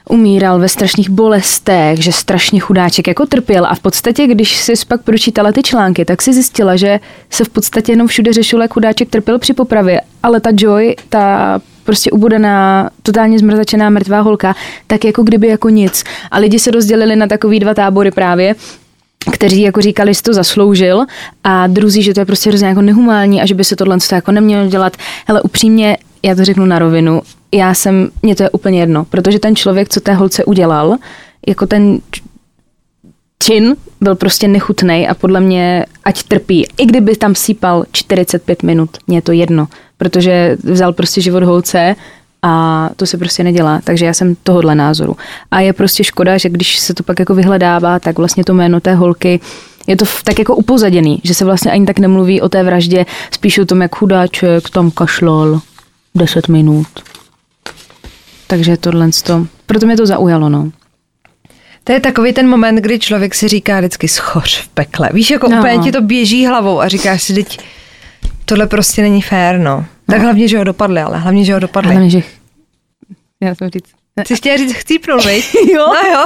umíral 0.10 0.60
ve 0.60 0.70
strašných 0.70 1.10
bolestech, 1.10 2.04
že 2.04 2.12
strašně 2.12 2.60
chudáček 2.60 3.08
jako 3.08 3.26
trpěl 3.26 3.66
a 3.66 3.76
v 3.76 3.80
podstatě, 3.80 4.28
když 4.28 4.58
si 4.58 4.74
pak 4.88 5.02
pročítala 5.02 5.52
ty 5.52 5.62
články, 5.64 6.06
tak 6.06 6.22
si 6.22 6.34
zjistila, 6.34 6.76
že 6.76 7.00
se 7.30 7.44
v 7.44 7.50
podstatě 7.50 7.92
jenom 7.92 8.08
všude 8.08 8.34
řešilo, 8.34 8.62
jak 8.62 8.74
chudáček 8.74 9.10
trpěl 9.10 9.40
při 9.40 9.54
popravě, 9.54 10.02
ale 10.24 10.40
ta 10.40 10.50
Joy, 10.58 10.96
ta 11.10 11.60
prostě 11.84 12.12
ubudená, 12.12 12.90
totálně 13.04 13.40
zmrzačená 13.40 13.90
mrtvá 13.90 14.22
holka, 14.22 14.56
tak 14.88 15.06
jako 15.06 15.24
kdyby 15.24 15.48
jako 15.48 15.70
nic. 15.70 16.04
A 16.32 16.38
lidi 16.38 16.60
se 16.60 16.72
rozdělili 16.72 17.16
na 17.16 17.28
takový 17.28 17.60
dva 17.60 17.74
tábory 17.74 18.12
právě, 18.12 18.56
kteří 19.32 19.62
jako 19.62 19.82
říkali, 19.82 20.14
že 20.14 20.22
to 20.22 20.34
zasloužil 20.34 21.06
a 21.44 21.68
druzí, 21.68 22.04
že 22.04 22.14
to 22.14 22.20
je 22.20 22.26
prostě 22.26 22.50
hrozně 22.50 22.68
jako 22.68 22.82
nehumální 22.82 23.42
a 23.42 23.46
že 23.46 23.56
by 23.56 23.64
se 23.64 23.76
tohle 23.76 23.98
jako 24.12 24.32
nemělo 24.32 24.68
dělat. 24.68 24.98
Ale 25.28 25.42
upřímně, 25.42 25.98
já 26.24 26.36
to 26.36 26.46
řeknu 26.46 26.66
na 26.66 26.80
rovinu, 26.80 27.22
já 27.52 27.74
jsem, 27.74 28.10
mně 28.22 28.36
to 28.36 28.44
je 28.44 28.50
úplně 28.50 28.80
jedno, 28.80 29.06
protože 29.06 29.40
ten 29.40 29.56
člověk, 29.56 29.90
co 29.90 30.00
té 30.00 30.14
holce 30.14 30.46
udělal, 30.46 30.96
jako 31.48 31.68
ten 31.68 32.00
čin 33.44 33.76
byl 34.02 34.16
prostě 34.16 34.48
nechutný 34.48 35.08
a 35.08 35.14
podle 35.14 35.40
mě 35.40 35.86
ať 36.04 36.24
trpí. 36.24 36.68
I 36.78 36.86
kdyby 36.86 37.16
tam 37.16 37.36
sípal 37.36 37.86
45 37.92 38.64
minut, 38.64 38.90
mě 39.08 39.18
je 39.18 39.22
to 39.22 39.32
jedno, 39.32 39.68
protože 39.98 40.58
vzal 40.64 40.94
prostě 40.94 41.22
život 41.22 41.44
holce 41.44 41.96
a 42.42 42.90
to 42.96 43.06
se 43.06 43.18
prostě 43.18 43.44
nedělá, 43.44 43.82
takže 43.84 44.06
já 44.06 44.14
jsem 44.14 44.36
tohohle 44.44 44.76
názoru. 44.76 45.18
A 45.52 45.60
je 45.60 45.74
prostě 45.74 46.04
škoda, 46.04 46.38
že 46.38 46.50
když 46.50 46.80
se 46.80 46.94
to 46.94 47.04
pak 47.04 47.20
jako 47.20 47.36
vyhledává, 47.36 48.00
tak 48.00 48.18
vlastně 48.18 48.44
to 48.44 48.54
jméno 48.54 48.80
té 48.80 48.96
holky 48.96 49.40
je 49.88 49.96
to 49.96 50.06
tak 50.24 50.40
jako 50.40 50.56
upozaděný, 50.56 51.22
že 51.24 51.34
se 51.34 51.46
vlastně 51.46 51.72
ani 51.72 51.86
tak 51.86 52.00
nemluví 52.00 52.42
o 52.42 52.50
té 52.50 52.64
vraždě, 52.64 53.06
spíš 53.32 53.58
o 53.58 53.66
tom, 53.66 53.82
jak 53.82 53.96
chudáček 53.96 54.70
tam 54.70 54.92
kašlal 54.92 55.62
10 56.16 56.48
minut. 56.48 56.88
Takže 58.50 58.78
tohle 58.78 59.10
to, 59.24 59.48
proto 59.66 59.86
mě 59.86 59.98
to 59.98 60.06
zaujalo, 60.06 60.50
no. 60.50 60.72
To 61.84 61.92
je 61.92 62.00
takový 62.00 62.34
ten 62.34 62.50
moment, 62.50 62.76
kdy 62.76 63.00
člověk 63.00 63.36
si 63.36 63.48
říká 63.48 63.80
vždycky 63.80 64.08
schoř 64.08 64.62
v 64.62 64.68
pekle. 64.68 65.10
Víš, 65.14 65.30
jako 65.32 65.50
No. 65.50 65.58
úplně 65.58 65.78
ti 65.78 65.92
to 65.92 66.02
běží 66.02 66.46
hlavou 66.48 66.82
a 66.82 66.88
říkáš 66.88 67.24
si, 67.24 67.34
teď 67.34 67.60
tohle 68.46 68.68
prostě 68.68 69.02
není 69.02 69.22
fér, 69.22 69.60
no. 69.60 69.86
Tak 70.12 70.22
hlavně, 70.22 70.48
že 70.48 70.58
ho 70.58 70.64
dopadli, 70.64 71.02
ale 71.02 71.18
hlavně, 71.20 71.46
že 71.46 71.54
ho 71.54 71.60
dopadli. 71.60 71.96
Ale 71.96 72.10
že... 72.10 72.22
Já 73.44 73.56
jsem 73.56 73.70
říct. 73.70 73.90
Jsi 74.28 74.36
chtěla 74.36 74.58
říct 74.58 74.74
chcípnul, 74.74 75.22
viď? 75.22 75.46
Jo. 75.74 75.88
No 75.88 76.10
jo. 76.14 76.26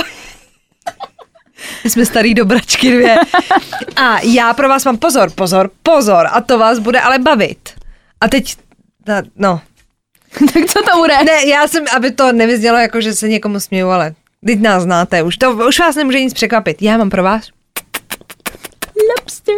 My 1.83 1.89
jsme 1.89 2.05
starý 2.05 2.33
dobračky 2.33 2.91
dvě. 2.91 3.15
A 3.95 4.19
já 4.19 4.53
pro 4.53 4.69
vás 4.69 4.85
mám 4.85 4.97
pozor, 4.97 5.29
pozor, 5.31 5.69
pozor. 5.83 6.27
A 6.31 6.41
to 6.41 6.59
vás 6.59 6.79
bude 6.79 6.99
ale 6.99 7.19
bavit. 7.19 7.69
A 8.21 8.27
teď, 8.27 8.55
no. 9.35 9.61
tak 10.53 10.65
co 10.65 10.81
to 10.91 10.97
bude? 10.97 11.23
Ne, 11.23 11.45
já 11.45 11.67
jsem, 11.67 11.85
aby 11.95 12.11
to 12.11 12.31
nevyznělo 12.31 12.77
jako, 12.77 13.01
že 13.01 13.13
se 13.13 13.27
někomu 13.27 13.59
směju, 13.59 13.87
ale 13.89 14.13
teď 14.45 14.59
nás 14.59 14.83
znáte 14.83 15.23
už. 15.23 15.37
To 15.37 15.51
už 15.67 15.79
vás 15.79 15.95
nemůže 15.95 16.19
nic 16.19 16.33
překvapit. 16.33 16.81
Já 16.81 16.97
mám 16.97 17.09
pro 17.09 17.23
vás 17.23 17.49
Lobster. 19.19 19.55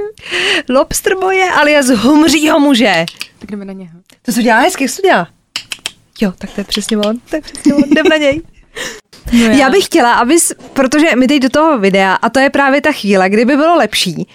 lobster 0.69 1.15
boje 1.19 1.51
alias 1.51 1.87
humřího 1.87 2.59
muže. 2.59 3.05
Tak 3.39 3.51
jdeme 3.51 3.65
na 3.65 3.73
něho. 3.73 3.99
To 4.21 4.31
se 4.31 4.43
dělá 4.43 4.59
hezky, 4.59 4.87
to 4.87 5.01
dělá? 5.01 5.27
Jo, 6.21 6.33
tak 6.37 6.49
to 6.51 6.61
je 6.61 6.65
přesně 6.65 6.97
on, 6.97 7.19
to 7.29 7.35
je 7.35 7.41
přesně 7.41 7.73
on, 7.73 7.83
jdem 7.91 8.05
na 8.09 8.17
něj. 8.17 8.41
No 9.33 9.39
Já 9.39 9.69
bych 9.69 9.85
chtěla, 9.85 10.13
abys, 10.13 10.53
protože 10.73 11.15
my 11.15 11.27
teď 11.27 11.41
do 11.41 11.49
toho 11.49 11.79
videa, 11.79 12.13
a 12.13 12.29
to 12.29 12.39
je 12.39 12.49
právě 12.49 12.81
ta 12.81 12.91
chvíle, 12.91 13.29
kdyby 13.29 13.55
bylo 13.57 13.75
lepší, 13.75 14.27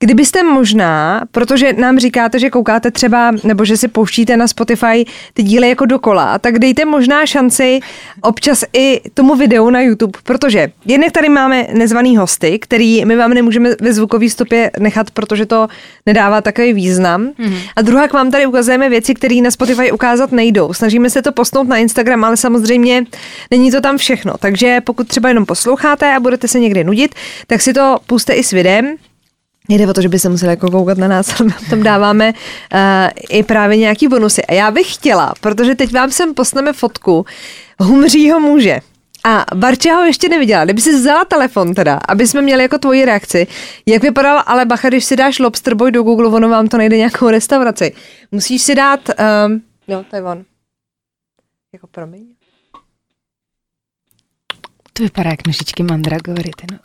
kdybyste 0.00 0.42
možná, 0.42 1.22
protože 1.30 1.72
nám 1.72 1.98
říkáte, 1.98 2.38
že 2.38 2.50
koukáte 2.50 2.90
třeba, 2.90 3.32
nebo 3.44 3.64
že 3.64 3.76
si 3.76 3.88
pouštíte 3.88 4.36
na 4.36 4.48
Spotify 4.48 5.04
ty 5.34 5.42
díly 5.42 5.68
jako 5.68 5.86
dokola, 5.86 6.38
tak 6.38 6.58
dejte 6.58 6.84
možná 6.84 7.26
šanci 7.26 7.80
občas 8.20 8.64
i 8.72 9.00
tomu 9.14 9.36
videu 9.36 9.70
na 9.70 9.80
YouTube, 9.80 10.18
protože 10.22 10.68
jednak 10.86 11.12
tady 11.12 11.28
máme 11.28 11.66
nezvaný 11.72 12.16
hosty, 12.16 12.58
který 12.58 13.04
my 13.04 13.16
vám 13.16 13.34
nemůžeme 13.34 13.70
ve 13.80 13.92
zvukové 13.92 14.30
stopě 14.30 14.70
nechat, 14.78 15.10
protože 15.10 15.46
to 15.46 15.68
nedává 16.06 16.40
takový 16.40 16.72
význam. 16.72 17.26
Mm-hmm. 17.26 17.60
A 17.76 17.82
druhá, 17.82 18.08
k 18.08 18.12
vám 18.12 18.30
tady 18.30 18.46
ukazujeme 18.46 18.88
věci, 18.88 19.14
které 19.14 19.40
na 19.40 19.50
Spotify 19.50 19.92
ukázat 19.92 20.32
nejdou. 20.32 20.72
Snažíme 20.72 21.10
se 21.10 21.22
to 21.22 21.32
postnout 21.32 21.68
na 21.68 21.76
Instagram, 21.76 22.24
ale 22.24 22.36
samozřejmě 22.36 23.04
není 23.50 23.70
to 23.70 23.80
tam 23.80 23.98
všechno. 23.98 24.34
Takže 24.38 24.80
pokud 24.84 25.08
třeba 25.08 25.28
jenom 25.28 25.46
posloucháte 25.46 26.14
a 26.14 26.20
budete 26.20 26.48
se 26.48 26.60
někdy 26.60 26.84
nudit, 26.84 27.14
tak 27.46 27.62
si 27.62 27.72
to 27.72 27.98
puste 28.06 28.32
i 28.32 28.44
s 28.44 28.50
videem. 28.50 28.96
Jde 29.68 29.86
o 29.86 29.94
to, 29.94 30.02
že 30.02 30.08
by 30.08 30.18
se 30.18 30.28
museli 30.28 30.50
jako 30.52 30.70
koukat 30.70 30.98
na 30.98 31.08
nás, 31.08 31.34
ale 31.40 31.48
my 31.48 31.68
tam 31.70 31.82
dáváme 31.82 32.32
uh, 32.32 32.80
i 33.30 33.42
právě 33.42 33.76
nějaký 33.76 34.08
bonusy. 34.08 34.44
A 34.46 34.52
já 34.52 34.70
bych 34.70 34.94
chtěla, 34.94 35.32
protože 35.40 35.74
teď 35.74 35.92
vám 35.92 36.10
sem 36.10 36.34
posneme 36.34 36.72
fotku 36.72 37.26
humřího 37.80 38.40
muže. 38.40 38.80
A 39.24 39.44
Barča 39.54 39.94
ho 39.94 40.04
ještě 40.04 40.28
neviděla. 40.28 40.64
Kdyby 40.64 40.80
si 40.80 40.92
vzala 40.92 41.24
telefon 41.24 41.74
teda, 41.74 42.00
aby 42.08 42.26
jsme 42.26 42.42
měli 42.42 42.62
jako 42.62 42.78
tvoji 42.78 43.04
reakci, 43.04 43.46
jak 43.86 44.02
vypadal, 44.02 44.42
ale 44.46 44.64
bacha, 44.64 44.88
když 44.88 45.04
si 45.04 45.16
dáš 45.16 45.38
Lobster 45.38 45.74
Boy 45.74 45.92
do 45.92 46.02
Google, 46.02 46.26
ono 46.26 46.48
vám 46.48 46.68
to 46.68 46.76
nejde 46.76 46.96
nějakou 46.96 47.28
restauraci. 47.28 47.92
Musíš 48.32 48.62
si 48.62 48.74
dát, 48.74 49.00
um, 49.46 49.62
jo, 49.88 50.04
to 50.10 50.16
je 50.16 50.22
on. 50.22 50.44
Jako 51.72 51.86
promiň. 51.86 52.26
To 54.92 55.02
vypadá 55.02 55.30
jak 55.30 55.46
nožičky 55.46 55.82
mandragory, 55.82 56.50
no. 56.72 56.78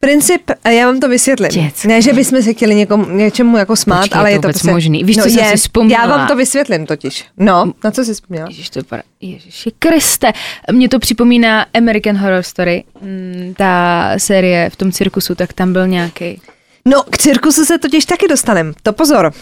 Princip, 0.00 0.50
já 0.68 0.86
vám 0.86 1.00
to 1.00 1.08
vysvětlím. 1.08 1.50
Dětsky. 1.50 1.88
Ne, 1.88 2.02
že 2.02 2.12
bychom 2.12 2.42
se 2.42 2.52
chtěli 2.52 2.74
někomu, 2.74 3.04
něčemu 3.10 3.56
jako 3.56 3.76
smát, 3.76 4.00
Počkej, 4.00 4.18
ale 4.20 4.30
je 4.30 4.34
je 4.34 4.38
to 4.38 4.42
to 4.42 4.48
prostě... 4.48 4.70
možný. 4.70 5.04
Víš, 5.04 5.16
co 5.16 5.30
jsem 5.30 5.44
si 5.44 5.56
vzpomněla? 5.56 6.02
Já 6.02 6.08
vám 6.16 6.28
to 6.28 6.36
vysvětlím 6.36 6.86
totiž. 6.86 7.24
No, 7.36 7.72
na 7.84 7.90
co 7.90 8.04
jsi 8.04 8.14
vzpomněla? 8.14 8.48
Ježiš, 8.48 8.70
to 8.70 8.80
vypadá, 8.80 9.02
Ježiši 9.20 9.72
Kriste. 9.78 10.32
Mně 10.72 10.88
to 10.88 10.98
připomíná 10.98 11.66
American 11.74 12.16
Horror 12.16 12.42
Story, 12.42 12.84
mm, 13.02 13.54
ta 13.56 14.04
série 14.16 14.70
v 14.70 14.76
tom 14.76 14.92
cirkusu, 14.92 15.34
tak 15.34 15.52
tam 15.52 15.72
byl 15.72 15.86
nějaký. 15.88 16.40
No, 16.84 17.02
k 17.10 17.18
cirkusu 17.18 17.64
se 17.64 17.78
totiž 17.78 18.04
taky 18.04 18.28
dostanem. 18.28 18.72
To 18.82 18.92
pozor. 18.92 19.32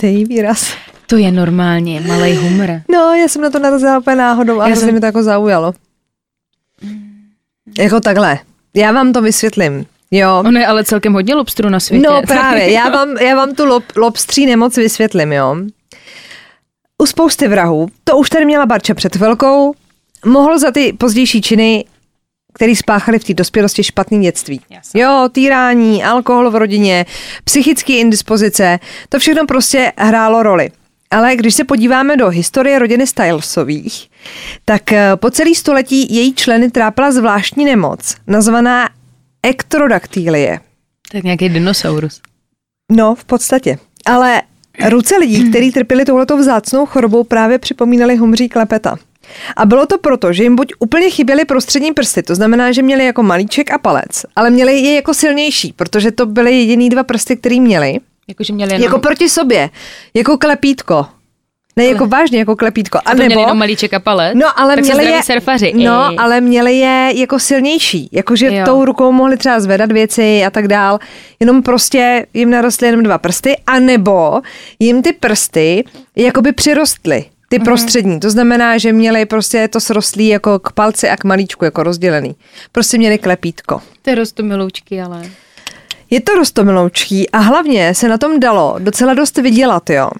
To 0.00 0.06
je 0.06 0.12
její 0.12 0.24
výraz. 0.24 0.72
To 1.06 1.16
je 1.16 1.32
normálně 1.32 2.00
malý 2.00 2.36
humor. 2.36 2.68
No, 2.92 3.12
já 3.14 3.28
jsem 3.28 3.42
na 3.42 3.50
to 3.50 3.58
narazila 3.58 3.98
úplně 3.98 4.16
náhodou 4.16 4.60
a 4.60 4.62
Já 4.62 4.66
hrozně 4.66 4.86
jsem- 4.86 4.94
mi 4.94 5.00
to 5.00 5.06
jako 5.06 5.22
zaujalo. 5.22 5.72
Jako 7.78 8.00
takhle. 8.00 8.38
Já 8.76 8.92
vám 8.92 9.12
to 9.12 9.22
vysvětlím. 9.22 9.86
Jo. 10.10 10.42
Ono 10.46 10.60
je 10.60 10.66
ale 10.66 10.84
celkem 10.84 11.12
hodně 11.12 11.34
lobstrů 11.34 11.68
na 11.68 11.80
světě. 11.80 12.06
No 12.06 12.22
právě, 12.26 12.70
já 12.70 12.88
vám, 12.88 13.16
já 13.16 13.36
vám 13.36 13.54
tu 13.54 13.66
lob, 13.66 13.84
lobstří 13.96 14.46
nemoc 14.46 14.76
vysvětlím, 14.76 15.32
jo. 15.32 15.56
U 17.02 17.06
spousty 17.06 17.48
vrahů, 17.48 17.88
to 18.04 18.16
už 18.16 18.30
tady 18.30 18.44
měla 18.44 18.66
Barča 18.66 18.94
před 18.94 19.16
chvilkou, 19.16 19.74
mohl 20.26 20.58
za 20.58 20.70
ty 20.70 20.92
pozdější 20.92 21.42
činy, 21.42 21.84
který 22.54 22.76
spáchali 22.76 23.18
v 23.18 23.24
té 23.24 23.34
dospělosti 23.34 23.84
špatný 23.84 24.22
dětství. 24.22 24.60
Jasně. 24.70 25.02
Jo, 25.02 25.28
týrání, 25.32 26.04
alkohol 26.04 26.50
v 26.50 26.56
rodině, 26.56 27.06
psychické 27.44 27.92
indispozice, 27.92 28.78
to 29.08 29.18
všechno 29.18 29.46
prostě 29.46 29.92
hrálo 29.96 30.42
roli. 30.42 30.70
Ale 31.14 31.36
když 31.36 31.54
se 31.54 31.64
podíváme 31.64 32.16
do 32.16 32.28
historie 32.28 32.78
rodiny 32.78 33.06
Stylesových, 33.06 34.08
tak 34.64 34.92
eh, 34.92 35.10
po 35.16 35.30
celý 35.30 35.54
století 35.54 36.14
její 36.14 36.34
členy 36.34 36.70
trápila 36.70 37.12
zvláštní 37.12 37.64
nemoc, 37.64 38.14
nazvaná 38.26 38.88
ektrodaktylie. 39.42 40.60
Tak 41.12 41.22
nějaký 41.22 41.48
dinosaurus. 41.48 42.20
No, 42.92 43.14
v 43.14 43.24
podstatě. 43.24 43.78
Ale 44.06 44.42
ruce 44.88 45.16
lidí, 45.16 45.50
kteří 45.50 45.72
trpěli 45.72 46.04
touhletou 46.04 46.38
vzácnou 46.38 46.86
chorobou, 46.86 47.24
právě 47.24 47.58
připomínali 47.58 48.16
humří 48.16 48.48
klepeta. 48.48 48.96
A 49.56 49.66
bylo 49.66 49.86
to 49.86 49.98
proto, 49.98 50.32
že 50.32 50.42
jim 50.42 50.56
buď 50.56 50.72
úplně 50.78 51.10
chyběly 51.10 51.44
prostřední 51.44 51.92
prsty, 51.92 52.22
to 52.22 52.34
znamená, 52.34 52.72
že 52.72 52.82
měli 52.82 53.04
jako 53.04 53.22
malíček 53.22 53.70
a 53.70 53.78
palec, 53.78 54.26
ale 54.36 54.50
měli 54.50 54.78
je 54.78 54.94
jako 54.94 55.14
silnější, 55.14 55.72
protože 55.72 56.10
to 56.10 56.26
byly 56.26 56.58
jediný 56.58 56.88
dva 56.88 57.02
prsty, 57.02 57.36
který 57.36 57.60
měli. 57.60 57.98
Jakože 58.28 58.52
měli 58.52 58.72
jenom, 58.74 58.84
Jako 58.84 58.98
proti 58.98 59.28
sobě, 59.28 59.70
jako 60.14 60.38
klepítko. 60.38 61.06
Ne, 61.76 61.84
jako 61.84 62.06
vážně, 62.06 62.38
jako 62.38 62.56
klepítko. 62.56 62.98
A 62.98 63.00
a 63.00 63.10
to 63.10 63.16
měli 63.16 63.28
nebo, 63.28 63.40
jenom 63.40 63.58
malíček 63.58 63.94
a 63.94 64.00
palec. 64.00 64.34
No, 64.34 64.60
ale 64.60 64.74
tak 64.74 64.84
měli 64.84 65.04
je, 65.04 65.22
surfaři. 65.22 65.72
no, 65.76 66.08
Ej. 66.10 66.16
ale 66.20 66.40
měli 66.40 66.74
je 66.76 67.12
jako 67.14 67.38
silnější, 67.38 68.08
jakože 68.12 68.46
Jo. 68.54 68.64
tou 68.64 68.84
rukou 68.84 69.12
mohli 69.12 69.36
třeba 69.36 69.60
zvedat 69.60 69.92
věci 69.92 70.44
a 70.46 70.50
tak 70.50 70.68
dál, 70.68 70.98
jenom 71.40 71.62
prostě 71.62 72.26
jim 72.34 72.50
narostly 72.50 72.86
jenom 72.88 73.02
dva 73.02 73.18
prsty, 73.18 73.56
anebo 73.66 74.40
jim 74.78 75.02
ty 75.02 75.12
prsty 75.12 75.84
jakoby 76.16 76.52
přirostly, 76.52 77.24
ty 77.48 77.56
Mhm. 77.58 77.64
prostřední, 77.64 78.20
to 78.20 78.30
znamená, 78.30 78.78
že 78.78 78.92
měli 78.92 79.26
prostě 79.26 79.68
to 79.68 79.80
srostlý 79.80 80.28
jako 80.28 80.58
k 80.58 80.72
palci 80.72 81.08
a 81.08 81.16
k 81.16 81.24
malíčku 81.24 81.64
jako 81.64 81.82
rozdělený. 81.82 82.34
Prostě 82.72 82.98
měli 82.98 83.18
klepítko. 83.18 83.80
To 84.02 84.10
je 84.10 84.16
rostomiloučky, 84.16 85.00
ale... 85.02 85.22
Je 86.14 86.20
to 86.20 86.34
rostomiloučký 86.34 87.30
a 87.30 87.38
hlavně 87.38 87.94
se 87.94 88.08
na 88.08 88.18
tom 88.18 88.40
dalo 88.40 88.76
docela 88.78 89.14
dost 89.14 89.38
vydělat, 89.38 89.90
jo. 89.90 90.10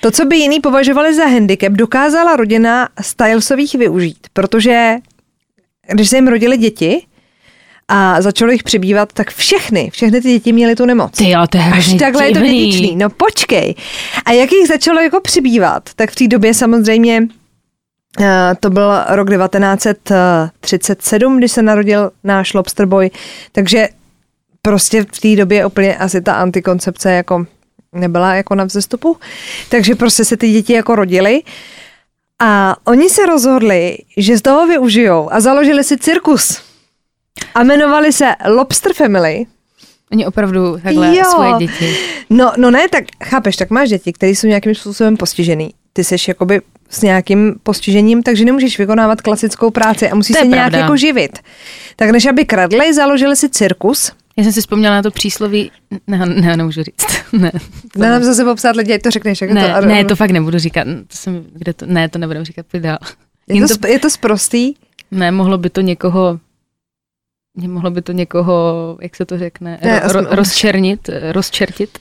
To, 0.00 0.10
co 0.10 0.24
by 0.24 0.36
jiný 0.36 0.60
považovali 0.60 1.14
za 1.14 1.26
handicap, 1.26 1.72
dokázala 1.72 2.36
rodina 2.36 2.88
Stylesových 3.00 3.74
využít, 3.74 4.26
protože 4.32 4.94
když 5.92 6.08
se 6.08 6.16
jim 6.16 6.28
rodili 6.28 6.56
děti 6.56 7.06
a 7.88 8.22
začalo 8.22 8.52
jich 8.52 8.62
přibývat, 8.62 9.12
tak 9.12 9.30
všechny, 9.34 9.90
všechny 9.90 10.20
ty 10.20 10.28
děti 10.32 10.52
měly 10.52 10.76
tu 10.76 10.86
nemoc. 10.86 11.18
Ty, 11.18 11.34
ale 11.34 11.48
to 11.48 11.58
je 11.58 11.64
Až 11.64 11.94
takhle 11.98 12.26
je 12.26 12.32
to 12.32 12.38
divný. 12.40 12.66
dědičný. 12.66 12.96
No 12.96 13.10
počkej. 13.10 13.74
A 14.24 14.32
jak 14.32 14.52
jich 14.52 14.68
začalo 14.68 15.00
jako 15.00 15.20
přibývat, 15.20 15.90
tak 15.96 16.10
v 16.10 16.14
té 16.14 16.28
době 16.28 16.54
samozřejmě 16.54 17.22
eh, 18.20 18.52
to 18.60 18.70
byl 18.70 18.90
rok 19.08 19.30
1937, 19.30 21.38
když 21.38 21.52
se 21.52 21.62
narodil 21.62 22.10
náš 22.24 22.54
Lobster 22.54 22.86
Boy, 22.86 23.10
takže 23.52 23.88
prostě 24.64 25.02
v 25.12 25.20
té 25.20 25.36
době 25.36 25.66
úplně 25.66 25.96
asi 25.96 26.20
ta 26.22 26.34
antikoncepce 26.34 27.12
jako 27.12 27.46
nebyla 27.92 28.34
jako 28.34 28.54
na 28.54 28.64
vzestupu, 28.64 29.16
takže 29.68 29.94
prostě 29.94 30.24
se 30.24 30.36
ty 30.36 30.50
děti 30.50 30.72
jako 30.72 30.94
rodily 30.94 31.42
a 32.42 32.76
oni 32.86 33.10
se 33.10 33.26
rozhodli, 33.26 33.98
že 34.16 34.38
z 34.38 34.42
toho 34.42 34.66
využijou 34.66 35.32
a 35.32 35.40
založili 35.40 35.84
si 35.84 35.96
cirkus. 35.98 36.62
A 37.54 37.62
jmenovali 37.62 38.12
se 38.12 38.34
Lobster 38.48 38.92
Family. 38.94 39.46
Oni 40.12 40.26
opravdu 40.26 40.78
takhle 40.82 41.16
Jo. 41.16 41.24
svoje 41.30 41.52
děti. 41.58 41.96
No, 42.30 42.52
no 42.56 42.70
ne, 42.70 42.88
tak 42.88 43.04
chápeš, 43.24 43.56
tak 43.56 43.70
máš 43.70 43.88
děti, 43.88 44.12
které 44.12 44.32
jsou 44.32 44.46
nějakým 44.46 44.74
způsobem 44.74 45.16
postižený. 45.16 45.70
Ty 45.92 46.04
jsi 46.04 46.16
jakoby 46.28 46.60
s 46.90 47.02
nějakým 47.02 47.54
postižením, 47.62 48.22
takže 48.22 48.44
nemůžeš 48.44 48.78
vykonávat 48.78 49.20
klasickou 49.20 49.70
práci 49.70 50.10
a 50.10 50.14
musíš 50.14 50.36
se 50.36 50.46
nějak 50.46 50.62
pravda. 50.70 50.78
jako 50.78 50.96
živit. 50.96 51.38
Tak 51.96 52.10
než 52.10 52.26
aby 52.26 52.44
kradli, 52.44 52.94
založili 52.94 53.36
si 53.36 53.48
cirkus 53.48 54.12
Já 54.36 54.44
jsem 54.44 54.52
si 54.52 54.60
vzpomněla 54.60 54.94
na 54.94 55.02
to 55.02 55.10
přísloví, 55.10 55.70
ne, 56.06 56.18
ne, 56.26 56.56
nemůžu 56.56 56.82
říct. 56.82 57.06
Ne, 57.32 57.50
to 57.92 57.98
Ne, 58.00 58.10
nám 58.10 58.22
zase 58.24 58.44
popsat 58.44 58.76
lidi, 58.76 58.94
ať 58.94 59.02
to 59.02 59.10
řekneš. 59.10 59.40
Jak 59.40 59.50
ne, 59.50 59.74
to, 59.80 59.86
ne, 59.86 60.04
to 60.04 60.16
fakt 60.16 60.30
nebudu 60.30 60.58
říkat. 60.58 60.84
To 60.84 61.16
jsem, 61.16 61.46
kde 61.52 61.72
to, 61.72 61.86
ne, 61.86 62.08
to 62.08 62.18
nebudem 62.18 62.44
říkat, 62.44 62.66
pojď 62.70 62.82
dál. 62.82 62.98
je, 63.48 63.60
to, 63.60 63.66
sp- 63.74 63.88
je 63.88 63.98
to 63.98 64.10
sprostý? 64.10 64.74
Ne, 65.10 65.30
mohlo 65.30 65.58
by 65.58 65.70
to 65.70 65.80
někoho, 65.80 66.40
mohlo 67.66 67.90
by 67.90 68.02
to 68.02 68.12
někoho, 68.12 68.98
jak 69.00 69.16
se 69.16 69.24
to 69.24 69.38
řekne, 69.38 69.78
Ne, 69.82 70.00
ro, 70.04 70.20
ro, 70.20 70.26
rozčernit, 70.30 71.10
rozčertit. 71.32 71.98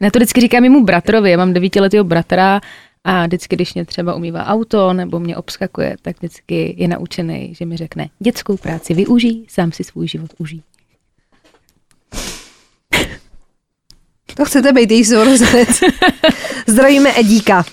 Ne, 0.00 0.10
to 0.10 0.18
vždycky 0.18 0.40
říkám 0.40 0.62
mému 0.62 0.84
bratrovi, 0.84 1.30
já 1.30 1.36
mám 1.36 1.52
devítiletého 1.52 2.04
bratra 2.04 2.60
a 3.04 3.26
vždycky, 3.26 3.56
když 3.56 3.74
mě 3.74 3.84
třeba 3.84 4.14
umývá 4.14 4.46
auto 4.46 4.92
nebo 4.92 5.20
mě 5.20 5.36
obskakuje, 5.36 5.96
tak 6.02 6.16
vždycky 6.18 6.74
je 6.78 6.88
naučený, 6.88 7.54
že 7.54 7.66
mi 7.66 7.76
řekne, 7.76 8.08
dětskou 8.18 8.56
práci 8.56 8.94
využij, 8.94 9.44
sám 9.48 9.72
si 9.72 9.84
svůj 9.84 10.08
život 10.08 10.30
užij. 10.38 10.60
To 14.38 14.44
chcete 14.44 14.72
být 14.72 14.90
její 14.90 15.04
sourozenec. 15.04 15.68
Zdravíme 16.66 17.10
Edíka. 17.16 17.64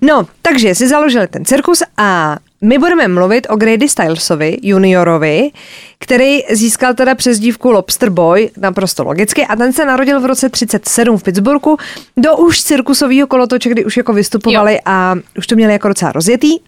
No, 0.00 0.26
takže 0.42 0.74
si 0.74 0.88
založili 0.88 1.28
ten 1.28 1.44
cirkus 1.44 1.82
a 1.96 2.38
my 2.60 2.78
budeme 2.78 3.08
mluvit 3.08 3.46
o 3.50 3.56
Grady 3.56 3.88
Stylesovi, 3.88 4.56
juniorovi, 4.62 5.50
který 5.98 6.40
získal 6.50 6.94
teda 6.94 7.14
přezdívku 7.14 7.70
Lobster 7.70 8.10
Boy, 8.10 8.50
naprosto 8.56 9.04
logicky, 9.04 9.46
a 9.46 9.56
ten 9.56 9.72
se 9.72 9.84
narodil 9.84 10.20
v 10.20 10.24
roce 10.24 10.48
37 10.48 11.18
v 11.18 11.22
Pittsburghu 11.22 11.76
do 12.16 12.36
už 12.36 12.62
cirkusového 12.62 13.26
kolotoče, 13.26 13.70
kdy 13.70 13.84
už 13.84 13.96
jako 13.96 14.12
vystupovali 14.12 14.72
jo. 14.72 14.80
a 14.84 15.14
už 15.38 15.46
to 15.46 15.54
měli 15.54 15.72
jako 15.72 15.88
docela 15.88 16.12
rozjetý. 16.12 16.58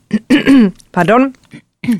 Pardon. 0.90 1.30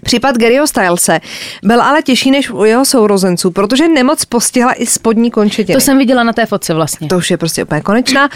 Případ 0.02 0.38
Garyho 0.38 0.66
Stylese 0.66 1.20
byl 1.62 1.82
ale 1.82 2.02
těžší 2.02 2.30
než 2.30 2.50
u 2.50 2.64
jeho 2.64 2.84
sourozenců, 2.84 3.50
protože 3.50 3.88
nemoc 3.88 4.24
postihla 4.24 4.72
i 4.72 4.86
spodní 4.86 5.30
končetiny. 5.30 5.74
To 5.74 5.80
jsem 5.80 5.98
viděla 5.98 6.22
na 6.22 6.32
té 6.32 6.46
fotce 6.46 6.74
vlastně. 6.74 7.08
To 7.08 7.16
už 7.16 7.30
je 7.30 7.36
prostě 7.36 7.64
úplně 7.64 7.80
konečná. 7.80 8.28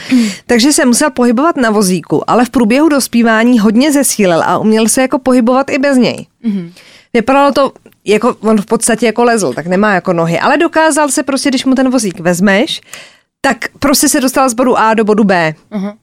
Takže 0.46 0.72
se 0.72 0.84
musel 0.84 1.10
pohybovat 1.10 1.56
na 1.56 1.70
vozíku, 1.70 2.30
ale 2.30 2.44
v 2.44 2.50
průběhu 2.50 2.88
dospívání 2.88 3.58
hodně 3.58 3.92
zesílil 3.92 4.42
a 4.42 4.58
uměl 4.58 4.88
se 4.88 5.02
jako 5.02 5.18
pohybovat 5.18 5.70
i 5.70 5.78
bez 5.78 5.96
něj. 5.96 6.26
Mm-hmm. 6.44 6.72
Vypadalo 7.12 7.52
to, 7.52 7.72
jako 8.04 8.36
on 8.40 8.60
v 8.60 8.66
podstatě 8.66 9.06
jako 9.06 9.24
lezl, 9.24 9.52
tak 9.52 9.66
nemá 9.66 9.94
jako 9.94 10.12
nohy, 10.12 10.40
ale 10.40 10.56
dokázal 10.56 11.08
se 11.08 11.22
prostě, 11.22 11.48
když 11.48 11.64
mu 11.64 11.74
ten 11.74 11.90
vozík 11.90 12.20
vezmeš, 12.20 12.80
tak 13.40 13.56
prostě 13.78 14.08
se 14.08 14.20
dostal 14.20 14.48
z 14.48 14.54
bodu 14.54 14.78
A 14.78 14.94
do 14.94 15.04
bodu 15.04 15.24
B. 15.24 15.54
Uh-huh. 15.72 15.94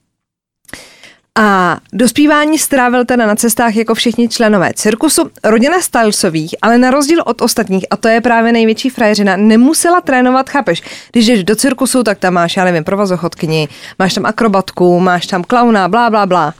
A 1.39 1.77
dospívání 1.93 2.59
strávil 2.59 3.05
teda 3.05 3.25
na 3.25 3.35
cestách 3.35 3.75
jako 3.75 3.95
všichni 3.95 4.29
členové 4.29 4.71
cirkusu. 4.75 5.29
Rodina 5.43 5.81
Stylesových, 5.81 6.55
ale 6.61 6.77
na 6.77 6.91
rozdíl 6.91 7.23
od 7.25 7.41
ostatních, 7.41 7.85
a 7.91 7.97
to 7.97 8.07
je 8.07 8.21
právě 8.21 8.51
největší 8.51 8.89
frajeřina, 8.89 9.37
nemusela 9.37 10.01
trénovat, 10.01 10.49
chápeš? 10.49 10.81
Když 11.11 11.27
jdeš 11.27 11.43
do 11.43 11.55
cirkusu, 11.55 12.03
tak 12.03 12.19
tam 12.19 12.33
máš, 12.33 12.57
já 12.57 12.65
nevím, 12.65 12.83
provazochodkyni, 12.83 13.67
máš 13.99 14.13
tam 14.13 14.25
akrobatku, 14.25 14.99
máš 14.99 15.27
tam 15.27 15.43
klauna, 15.43 15.87
blá, 15.87 16.09
blá, 16.09 16.25
blá. 16.25 16.53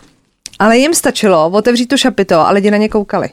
Ale 0.60 0.78
jim 0.78 0.94
stačilo 0.94 1.50
otevřít 1.50 1.88
to 1.88 1.98
šapito 1.98 2.40
a 2.40 2.52
lidi 2.52 2.72
na 2.72 2.78
ně 2.78 2.90
koukali. 2.90 3.30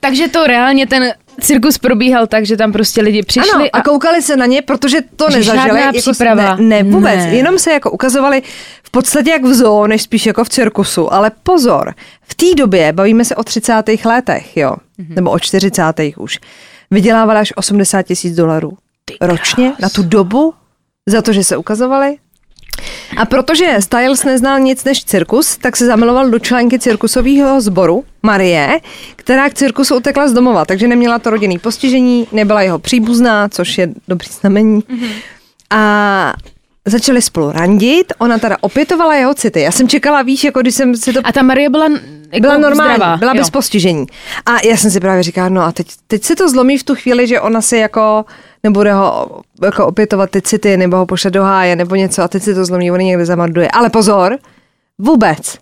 Takže 0.00 0.28
to 0.28 0.46
reálně 0.46 0.86
ten 0.86 1.12
cirkus 1.40 1.78
probíhal 1.78 2.26
tak, 2.26 2.46
že 2.46 2.56
tam 2.56 2.72
prostě 2.72 3.02
lidi 3.02 3.22
přišli 3.22 3.50
Ano, 3.54 3.66
a 3.72 3.82
koukali 3.82 4.22
se 4.22 4.36
na 4.36 4.46
ně, 4.46 4.62
protože 4.62 4.98
to 5.16 5.28
nezažili. 5.28 5.80
jako, 5.80 5.98
příprava. 5.98 6.56
Ne, 6.56 6.82
ne, 6.82 6.90
vůbec. 6.90 7.16
Ne. 7.16 7.34
Jenom 7.34 7.58
se 7.58 7.72
jako 7.72 7.90
ukazovali 7.90 8.42
v 8.82 8.90
podstatě 8.90 9.30
jak 9.30 9.44
v 9.44 9.54
zoo, 9.54 9.86
než 9.86 10.02
spíš 10.02 10.26
jako 10.26 10.44
v 10.44 10.48
cirkusu. 10.48 11.12
Ale 11.12 11.30
pozor, 11.42 11.94
v 12.22 12.34
té 12.34 12.46
době, 12.56 12.92
bavíme 12.92 13.24
se 13.24 13.36
o 13.36 13.44
30. 13.44 13.72
letech, 14.04 14.56
jo, 14.56 14.76
mm-hmm. 14.98 15.14
nebo 15.14 15.30
o 15.30 15.38
40. 15.38 15.82
už, 16.16 16.38
vydělávali 16.90 17.38
až 17.38 17.52
80 17.56 18.02
tisíc 18.02 18.36
dolarů 18.36 18.72
ročně 19.20 19.72
na 19.80 19.88
tu 19.88 20.02
dobu 20.02 20.54
za 21.06 21.22
to, 21.22 21.32
že 21.32 21.44
se 21.44 21.56
ukazovali. 21.56 22.16
A 23.16 23.24
protože 23.24 23.76
Styles 23.80 24.24
neznal 24.24 24.60
nic 24.60 24.84
než 24.84 25.04
cirkus, 25.04 25.56
tak 25.56 25.76
se 25.76 25.86
zamiloval 25.86 26.30
do 26.30 26.38
členky 26.38 26.78
cirkusového 26.78 27.60
sboru 27.60 28.04
Marie, 28.22 28.80
která 29.16 29.50
k 29.50 29.54
cirkusu 29.54 29.96
utekla 29.96 30.28
z 30.28 30.32
domova, 30.32 30.64
takže 30.64 30.88
neměla 30.88 31.18
to 31.18 31.30
rodinný 31.30 31.58
postižení, 31.58 32.26
nebyla 32.32 32.62
jeho 32.62 32.78
příbuzná, 32.78 33.48
což 33.48 33.78
je 33.78 33.88
dobrý 34.08 34.28
znamení. 34.40 34.80
Mm-hmm. 34.80 35.10
A 35.70 36.34
začali 36.86 37.22
spolu 37.22 37.52
randit, 37.52 38.12
ona 38.18 38.38
teda 38.38 38.56
opětovala 38.60 39.14
jeho 39.14 39.34
city. 39.34 39.60
Já 39.60 39.72
jsem 39.72 39.88
čekala, 39.88 40.22
víš, 40.22 40.44
jako 40.44 40.60
když 40.60 40.74
jsem 40.74 40.96
si 40.96 41.12
to 41.12 41.20
A 41.24 41.32
ta 41.32 41.42
Marie 41.42 41.70
byla, 41.70 41.88
jako 41.88 42.40
byla 42.40 42.58
normální, 42.58 42.94
zdravá, 42.94 43.16
byla 43.16 43.32
jo. 43.34 43.38
bez 43.38 43.50
postižení. 43.50 44.06
A 44.46 44.66
já 44.66 44.76
jsem 44.76 44.90
si 44.90 45.00
právě 45.00 45.22
říkala, 45.22 45.48
no 45.48 45.62
a 45.62 45.72
teď, 45.72 45.86
teď 46.06 46.24
se 46.24 46.36
to 46.36 46.48
zlomí 46.48 46.78
v 46.78 46.82
tu 46.82 46.94
chvíli, 46.94 47.26
že 47.26 47.40
ona 47.40 47.60
si 47.60 47.76
jako 47.76 48.24
nebude 48.64 48.92
ho 48.92 49.28
jako 49.62 49.86
opětovat 49.86 50.30
ty 50.30 50.42
city, 50.42 50.76
nebo 50.76 50.96
ho 50.96 51.06
pošle 51.06 51.30
do 51.30 51.42
háje, 51.42 51.76
nebo 51.76 51.94
něco 51.94 52.22
a 52.22 52.28
teď 52.28 52.42
se 52.42 52.54
to 52.54 52.64
zlomí, 52.64 52.90
on 52.90 52.98
někde 53.00 53.26
zamorduje. 53.26 53.70
Ale 53.70 53.90
pozor, 53.90 54.38
vůbec. 54.98 55.58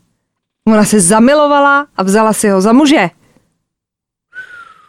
Ona 0.68 0.84
se 0.84 1.00
zamilovala 1.00 1.86
a 1.96 2.02
vzala 2.02 2.32
si 2.32 2.48
ho 2.48 2.60
za 2.60 2.72
muže. 2.72 3.10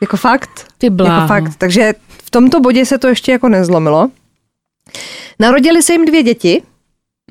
Jako 0.02 0.17
fakt. 0.17 0.65
Ty 0.78 0.89
bláho. 0.89 1.15
Jako 1.21 1.28
fakt. 1.28 1.56
Takže 1.58 1.93
v 2.08 2.30
tomto 2.30 2.60
bodě 2.60 2.86
se 2.86 2.97
to 2.97 3.08
ještě 3.08 3.32
jako 3.32 3.49
nezlomilo. 3.49 4.10
Narodili 5.39 5.84
se 5.84 5.93
jim 5.93 6.06
dvě 6.06 6.23
děti, 6.23 6.63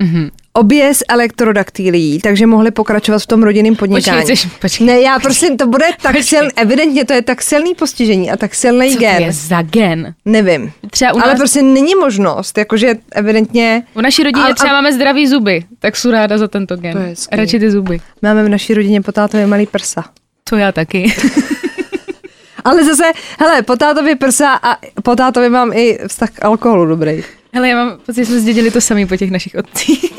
Mhm. 0.01 0.29
Obě 0.53 0.93
z 0.93 1.03
elektrodaktýlií, 1.09 2.19
takže 2.19 2.47
mohli 2.47 2.71
pokračovat 2.71 3.19
v 3.19 3.27
tom 3.27 3.43
rodinném 3.43 3.75
podnikání. 3.75 4.17
Počkej, 4.21 4.35
chceš, 4.35 4.51
počkej. 4.61 4.87
Ne, 4.87 5.01
já 5.01 5.19
prosím, 5.19 5.57
to 5.57 5.67
bude 5.67 5.85
tak 5.85 6.11
Počkej. 6.11 6.23
silný, 6.23 6.49
evidentně 6.55 7.05
to 7.05 7.13
je 7.13 7.21
tak 7.21 7.41
silný 7.41 7.75
postižení 7.75 8.31
a 8.31 8.37
tak 8.37 8.55
silný 8.55 8.87
Co 8.89 8.93
to 8.95 8.99
gen. 8.99 9.23
je 9.23 9.31
za 9.33 9.61
gen? 9.61 10.13
Nevím. 10.25 10.71
Třeba 10.91 11.13
u 11.13 11.17
nás, 11.17 11.27
Ale 11.27 11.35
prostě 11.35 11.61
není 11.61 11.95
možnost, 11.95 12.57
jakože 12.57 12.95
evidentně 13.11 13.83
v 13.95 14.01
naší 14.01 14.23
rodině 14.23 14.45
A- 14.45 14.49
a- 14.51 14.53
třeba 14.53 14.73
máme 14.73 14.93
zdravý 14.93 15.27
zuby, 15.27 15.63
tak 15.79 15.95
jsou 15.97 16.11
ráda 16.11 16.37
za 16.37 16.47
tento 16.47 16.75
gen. 16.75 16.93
To 16.93 16.99
je. 16.99 17.13
Radši 17.31 17.59
ty 17.59 17.71
zuby. 17.71 17.99
máme 18.21 18.43
v 18.43 18.49
naší 18.49 18.73
rodině 18.73 19.01
po 19.01 19.11
tátově 19.11 19.47
malý 19.47 19.65
prsa. 19.67 20.03
To 20.49 20.55
já 20.55 20.71
taky. 20.71 21.13
Ale 22.63 22.83
zase, 22.85 23.03
hele, 23.39 23.61
po 23.61 23.75
tátově 23.75 24.15
prsa 24.15 24.59
a 24.63 24.77
po 25.03 25.15
tátově 25.15 25.49
mám 25.49 25.73
i 25.73 25.99
vztah 26.07 26.29
k 26.29 26.45
alkoholu 26.45 26.85
dobrý. 26.85 27.23
Hele, 27.53 27.69
já 27.69 27.75
mám 27.85 27.97
pocit, 28.05 28.19
že 28.21 28.25
jsme 28.25 28.39
zdědili 28.39 28.71
to 28.71 28.81
samý 28.81 29.05
po 29.05 29.17
těch 29.17 29.31
našich 29.31 29.55
otcích. 29.55 30.13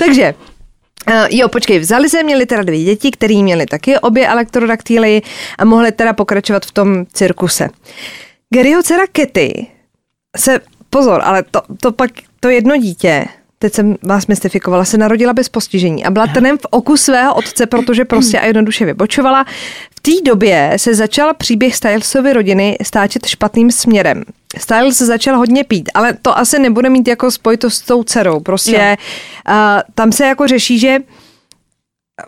Takže, 0.00 0.34
Uh, 1.08 1.26
jo, 1.30 1.48
počkej, 1.48 1.78
vzali 1.78 2.08
se, 2.08 2.22
měli 2.22 2.46
teda 2.46 2.62
dvě 2.62 2.84
děti, 2.84 3.10
které 3.10 3.42
měly 3.42 3.66
taky 3.66 3.98
obě 3.98 4.28
elektrodaktýly 4.28 5.22
a 5.58 5.64
mohly 5.64 5.92
teda 5.92 6.12
pokračovat 6.12 6.66
v 6.66 6.72
tom 6.72 7.06
cirkuse. 7.12 7.68
Garyho 8.54 8.82
dcera 8.82 9.06
Kitty 9.06 9.66
se, 10.36 10.60
pozor, 10.90 11.20
ale 11.24 11.42
to, 11.42 11.62
to 11.82 11.92
pak, 11.92 12.10
to 12.40 12.48
jedno 12.48 12.76
dítě, 12.76 13.24
teď 13.62 13.74
jsem 13.74 13.96
vás 14.02 14.26
mystifikovala, 14.26 14.84
se 14.84 14.98
narodila 14.98 15.32
bez 15.32 15.48
postižení 15.48 16.04
a 16.04 16.10
byla 16.10 16.26
trnem 16.26 16.58
v 16.58 16.66
oku 16.70 16.96
svého 16.96 17.34
otce, 17.34 17.66
protože 17.66 18.04
prostě 18.04 18.40
a 18.40 18.46
jednoduše 18.46 18.84
vybočovala. 18.84 19.44
V 19.96 20.00
té 20.00 20.10
době 20.24 20.72
se 20.76 20.94
začal 20.94 21.34
příběh 21.34 21.76
Stylesovy 21.76 22.32
rodiny 22.32 22.76
stáčet 22.82 23.26
špatným 23.26 23.70
směrem. 23.70 24.22
Styles 24.58 24.98
začal 24.98 25.36
hodně 25.36 25.64
pít, 25.64 25.90
ale 25.94 26.16
to 26.22 26.38
asi 26.38 26.58
nebude 26.58 26.90
mít 26.90 27.08
jako 27.08 27.30
spojitost 27.30 27.76
s 27.76 27.80
tou 27.80 28.02
dcerou. 28.02 28.40
Prostě 28.40 28.96
uh, 29.48 29.54
tam 29.94 30.12
se 30.12 30.26
jako 30.26 30.46
řeší, 30.46 30.78
že 30.78 30.98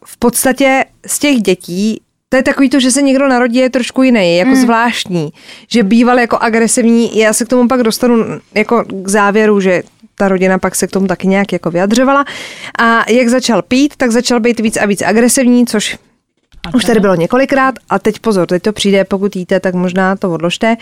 v 0.05 0.17
podstatě 0.17 0.85
z 1.07 1.19
těch 1.19 1.37
dětí 1.37 2.01
to 2.29 2.37
je 2.37 2.43
takový 2.43 2.71
to, 2.71 2.81
že 2.81 2.91
se 2.91 3.03
někdo 3.03 3.29
narodí 3.29 3.59
je 3.59 3.71
trošku 3.71 4.03
jiný, 4.03 4.37
jako 4.37 4.51
mm. 4.51 4.57
zvláštní, 4.57 5.33
že 5.69 5.83
býval 5.83 6.19
jako 6.19 6.39
agresivní, 6.39 7.19
já 7.19 7.33
se 7.33 7.45
k 7.45 7.49
tomu 7.49 7.69
pak 7.69 7.83
dostanu 7.83 8.41
jako 8.55 8.85
k 8.89 9.09
závěru, 9.09 9.61
že 9.61 9.83
ta 10.15 10.29
rodina 10.29 10.59
pak 10.59 10.75
se 10.75 10.87
k 10.87 10.91
tomu 10.91 11.07
taky 11.07 11.27
nějak 11.27 11.53
jako 11.53 11.71
vyjadřovala 11.71 12.25
a 12.79 13.11
jak 13.11 13.29
začal 13.29 13.63
pít, 13.63 13.97
tak 13.97 14.11
začal 14.11 14.41
být 14.41 14.61
víc 14.61 14.77
a 14.77 14.87
víc 14.87 15.03
agresivní, 15.03 15.67
což 15.67 15.99
už 16.75 16.85
tady 16.85 17.01
bylo 17.01 17.15
několikrát 17.15 17.75
a 17.91 17.99
teď 17.99 18.19
pozor, 18.19 18.47
teď 18.47 18.63
to 18.63 18.73
přijde, 18.73 19.05
pokud 19.05 19.37
jíte, 19.37 19.61
tak 19.61 19.75
možná 19.75 20.17
to 20.17 20.33
odložte. 20.33 20.77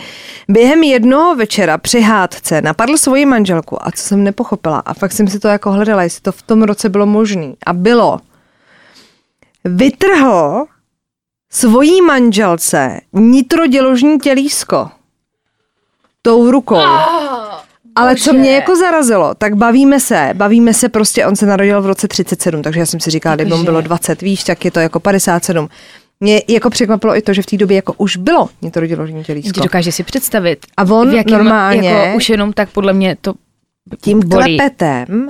Během 0.47 0.83
jednoho 0.83 1.35
večera 1.35 1.77
při 1.77 2.01
hádce 2.01 2.61
napadl 2.61 2.97
svoji 2.97 3.25
manželku 3.25 3.87
a 3.87 3.91
co 3.91 4.03
jsem 4.03 4.23
nepochopila 4.23 4.79
a 4.79 4.93
fakt 4.93 5.11
jsem 5.11 5.27
si 5.27 5.39
to 5.39 5.47
jako 5.47 5.71
hledala, 5.71 6.03
jestli 6.03 6.21
to 6.21 6.31
v 6.31 6.41
tom 6.41 6.63
roce 6.63 6.89
bylo 6.89 7.05
možné 7.05 7.53
a 7.65 7.73
bylo. 7.73 8.19
Vytrhl 9.63 10.65
svojí 11.51 12.01
manželce 12.01 13.01
nitroděložní 13.13 14.19
tělísko 14.19 14.89
tou 16.21 16.51
rukou. 16.51 16.81
Ale 17.95 18.15
co 18.15 18.33
mě 18.33 18.55
jako 18.55 18.75
zarazilo, 18.75 19.33
tak 19.35 19.55
bavíme 19.55 19.99
se, 19.99 20.29
bavíme 20.33 20.73
se 20.73 20.89
prostě, 20.89 21.25
on 21.25 21.35
se 21.35 21.45
narodil 21.45 21.81
v 21.81 21.85
roce 21.85 22.07
37, 22.07 22.61
takže 22.61 22.79
já 22.79 22.85
jsem 22.85 22.99
si 22.99 23.09
říkala, 23.11 23.35
kdyby 23.35 23.51
mu 23.53 23.63
bylo 23.63 23.81
20, 23.81 24.21
víš, 24.21 24.43
tak 24.43 24.65
je 24.65 24.71
to 24.71 24.79
jako 24.79 24.99
57. 24.99 25.69
Mě 26.19 26.41
jako 26.47 26.69
překvapilo 26.69 27.17
i 27.17 27.21
to, 27.21 27.33
že 27.33 27.41
v 27.41 27.45
té 27.45 27.57
době 27.57 27.75
jako 27.75 27.93
už 27.97 28.17
bylo 28.17 28.49
nitroděložní 28.61 29.19
Ti 29.21 29.25
tělísko. 29.27 29.59
dokáže 29.61 29.91
si 29.91 30.03
představit. 30.03 30.65
A 30.77 30.83
on 30.83 31.09
v 31.09 31.13
jakém, 31.13 31.33
normálně 31.37 31.89
Jako 31.89 32.17
už 32.17 32.29
jenom 32.29 32.53
tak 32.53 32.69
podle 32.69 32.93
mě 32.93 33.17
to 33.21 33.33
tím 34.01 34.19
bolí. 34.25 34.57
klepetem, 34.57 35.29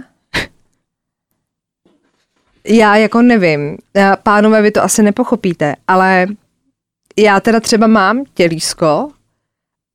já 2.68 2.96
jako 2.96 3.22
nevím, 3.22 3.78
pánové, 4.24 4.62
vy 4.62 4.72
to 4.72 4.84
asi 4.84 5.04
nepochopíte, 5.04 5.76
ale 5.88 6.28
já 7.18 7.40
teda 7.40 7.60
třeba 7.60 7.88
mám 7.88 8.24
tělísko 8.34 9.10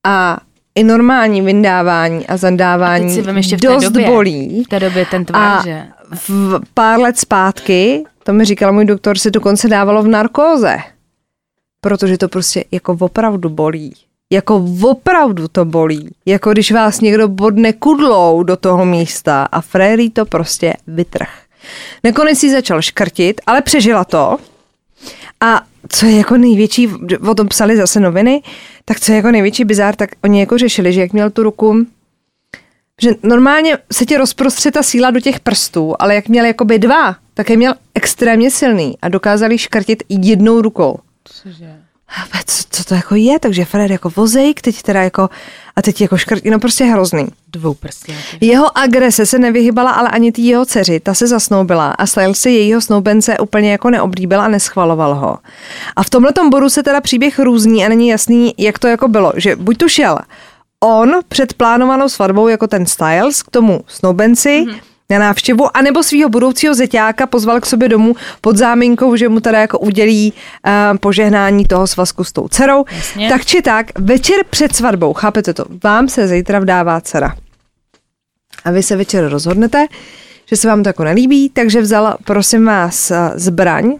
a 0.06 0.40
i 0.76 0.84
normální 0.84 1.42
vyndávání 1.42 2.26
a 2.26 2.36
zandávání 2.36 3.14
si 3.14 3.22
vem 3.22 3.36
ještě 3.36 3.56
v 3.56 3.60
té 3.60 3.68
dost 3.68 3.84
době. 3.84 4.06
bolí. 4.06 4.64
V 4.64 4.68
té 4.68 4.80
době 4.80 5.06
ten 5.10 5.24
tvar, 5.24 5.42
A 5.42 5.62
že? 5.64 5.86
v 6.28 6.60
pár 6.74 7.00
let 7.00 7.18
zpátky, 7.18 8.04
to 8.22 8.32
mi 8.32 8.44
říkal 8.44 8.72
můj 8.72 8.84
doktor, 8.84 9.18
se 9.18 9.30
dokonce 9.30 9.68
dávalo 9.68 10.02
v 10.02 10.08
narkóze. 10.08 10.76
Protože 11.80 12.18
to 12.18 12.28
prostě 12.28 12.64
jako 12.72 12.96
opravdu 13.00 13.48
bolí. 13.48 13.94
Jako 14.32 14.64
opravdu 14.82 15.48
to 15.48 15.64
bolí. 15.64 16.08
Jako 16.26 16.52
když 16.52 16.72
vás 16.72 17.00
někdo 17.00 17.28
bodne 17.28 17.72
kudlou 17.72 18.42
do 18.42 18.56
toho 18.56 18.84
místa 18.84 19.48
a 19.52 19.60
Fréry 19.60 20.10
to 20.10 20.24
prostě 20.24 20.74
vytrh. 20.86 21.28
Nakonec 22.04 22.38
si 22.38 22.50
začal 22.50 22.82
škrtit, 22.82 23.40
ale 23.46 23.62
přežila 23.62 24.04
to. 24.04 24.36
A 25.40 25.62
co 25.88 26.06
je 26.06 26.16
jako 26.16 26.36
největší, 26.36 26.88
o 27.28 27.34
tom 27.34 27.48
psali 27.48 27.76
zase 27.76 28.00
noviny, 28.00 28.42
tak 28.84 29.00
co 29.00 29.12
je 29.12 29.16
jako 29.16 29.30
největší 29.30 29.64
bizár, 29.64 29.96
tak 29.96 30.10
oni 30.24 30.40
jako 30.40 30.58
řešili, 30.58 30.92
že 30.92 31.00
jak 31.00 31.12
měl 31.12 31.30
tu 31.30 31.42
ruku, 31.42 31.86
že 33.02 33.10
normálně 33.22 33.78
se 33.92 34.06
ti 34.06 34.16
rozprostře 34.16 34.70
ta 34.70 34.82
síla 34.82 35.10
do 35.10 35.20
těch 35.20 35.40
prstů, 35.40 35.94
ale 35.98 36.14
jak 36.14 36.28
měl 36.28 36.44
jakoby 36.44 36.78
dva, 36.78 37.16
tak 37.34 37.50
je 37.50 37.56
měl 37.56 37.74
extrémně 37.94 38.50
silný 38.50 38.98
a 39.02 39.08
dokázali 39.08 39.58
škrtit 39.58 40.02
jednou 40.08 40.60
rukou. 40.60 40.98
Cože? 41.24 41.85
A 42.08 42.38
co, 42.46 42.62
co 42.70 42.84
to 42.84 42.94
jako 42.94 43.14
je? 43.14 43.38
Takže 43.38 43.64
Fred 43.64 43.90
jako 43.90 44.10
vozejk, 44.16 44.60
teď 44.60 44.82
teda 44.82 45.02
jako, 45.02 45.28
a 45.76 45.82
teď 45.82 46.00
jako 46.00 46.16
škrtí, 46.16 46.50
no 46.50 46.58
prostě 46.58 46.84
hrozný. 46.84 47.26
Dvou 47.52 47.74
prsty. 47.74 48.14
Jeho 48.40 48.78
agrese 48.78 49.26
se 49.26 49.38
nevyhybala 49.38 49.90
ale 49.90 50.08
ani 50.08 50.32
tý 50.32 50.46
jeho 50.46 50.64
dceři, 50.64 51.00
ta 51.00 51.14
se 51.14 51.26
zasnoubila 51.26 51.90
a 51.90 52.06
Styles 52.06 52.38
si 52.38 52.50
jejího 52.50 52.80
snoubence 52.80 53.38
úplně 53.38 53.72
jako 53.72 53.90
neoblíbil 53.90 54.40
a 54.40 54.48
neschvaloval 54.48 55.14
ho. 55.14 55.38
A 55.96 56.02
v 56.02 56.10
tomhletom 56.10 56.50
bodu 56.50 56.68
se 56.68 56.82
teda 56.82 57.00
příběh 57.00 57.38
různí 57.38 57.84
a 57.86 57.88
není 57.88 58.08
jasný, 58.08 58.54
jak 58.58 58.78
to 58.78 58.88
jako 58.88 59.08
bylo, 59.08 59.32
že 59.36 59.56
buď 59.56 59.76
tu 59.76 59.88
šel 59.88 60.18
on 60.84 61.14
před 61.28 61.54
plánovanou 61.54 62.08
svatbou 62.08 62.48
jako 62.48 62.66
ten 62.66 62.86
Styles 62.86 63.42
k 63.42 63.50
tomu 63.50 63.80
snoubenci, 63.86 64.64
mm-hmm 64.66 64.80
na 65.10 65.18
návštěvu, 65.18 65.76
anebo 65.76 66.02
svého 66.02 66.28
budoucího 66.28 66.74
zeťáka 66.74 67.26
pozval 67.26 67.60
k 67.60 67.66
sobě 67.66 67.88
domů 67.88 68.14
pod 68.40 68.56
záminkou, 68.56 69.16
že 69.16 69.28
mu 69.28 69.40
teda 69.40 69.60
jako 69.60 69.78
udělí 69.78 70.32
uh, 70.32 70.98
požehnání 70.98 71.64
toho 71.64 71.86
svazku 71.86 72.24
s 72.24 72.32
tou 72.32 72.48
dcerou. 72.48 72.84
Jasně. 72.90 73.28
Tak 73.28 73.44
či 73.44 73.62
tak, 73.62 73.98
večer 73.98 74.44
před 74.50 74.76
svatbou, 74.76 75.12
chápete 75.12 75.54
to, 75.54 75.64
vám 75.84 76.08
se 76.08 76.28
zítra 76.28 76.58
vdává 76.58 77.00
dcera. 77.00 77.36
A 78.64 78.70
vy 78.70 78.82
se 78.82 78.96
večer 78.96 79.28
rozhodnete, 79.28 79.86
že 80.46 80.56
se 80.56 80.68
vám 80.68 80.82
to 80.82 80.88
jako 80.88 81.04
nelíbí, 81.04 81.48
takže 81.48 81.80
vzal, 81.80 82.16
prosím 82.24 82.64
vás, 82.64 83.10
eh, 83.10 83.30
zbraň 83.34 83.98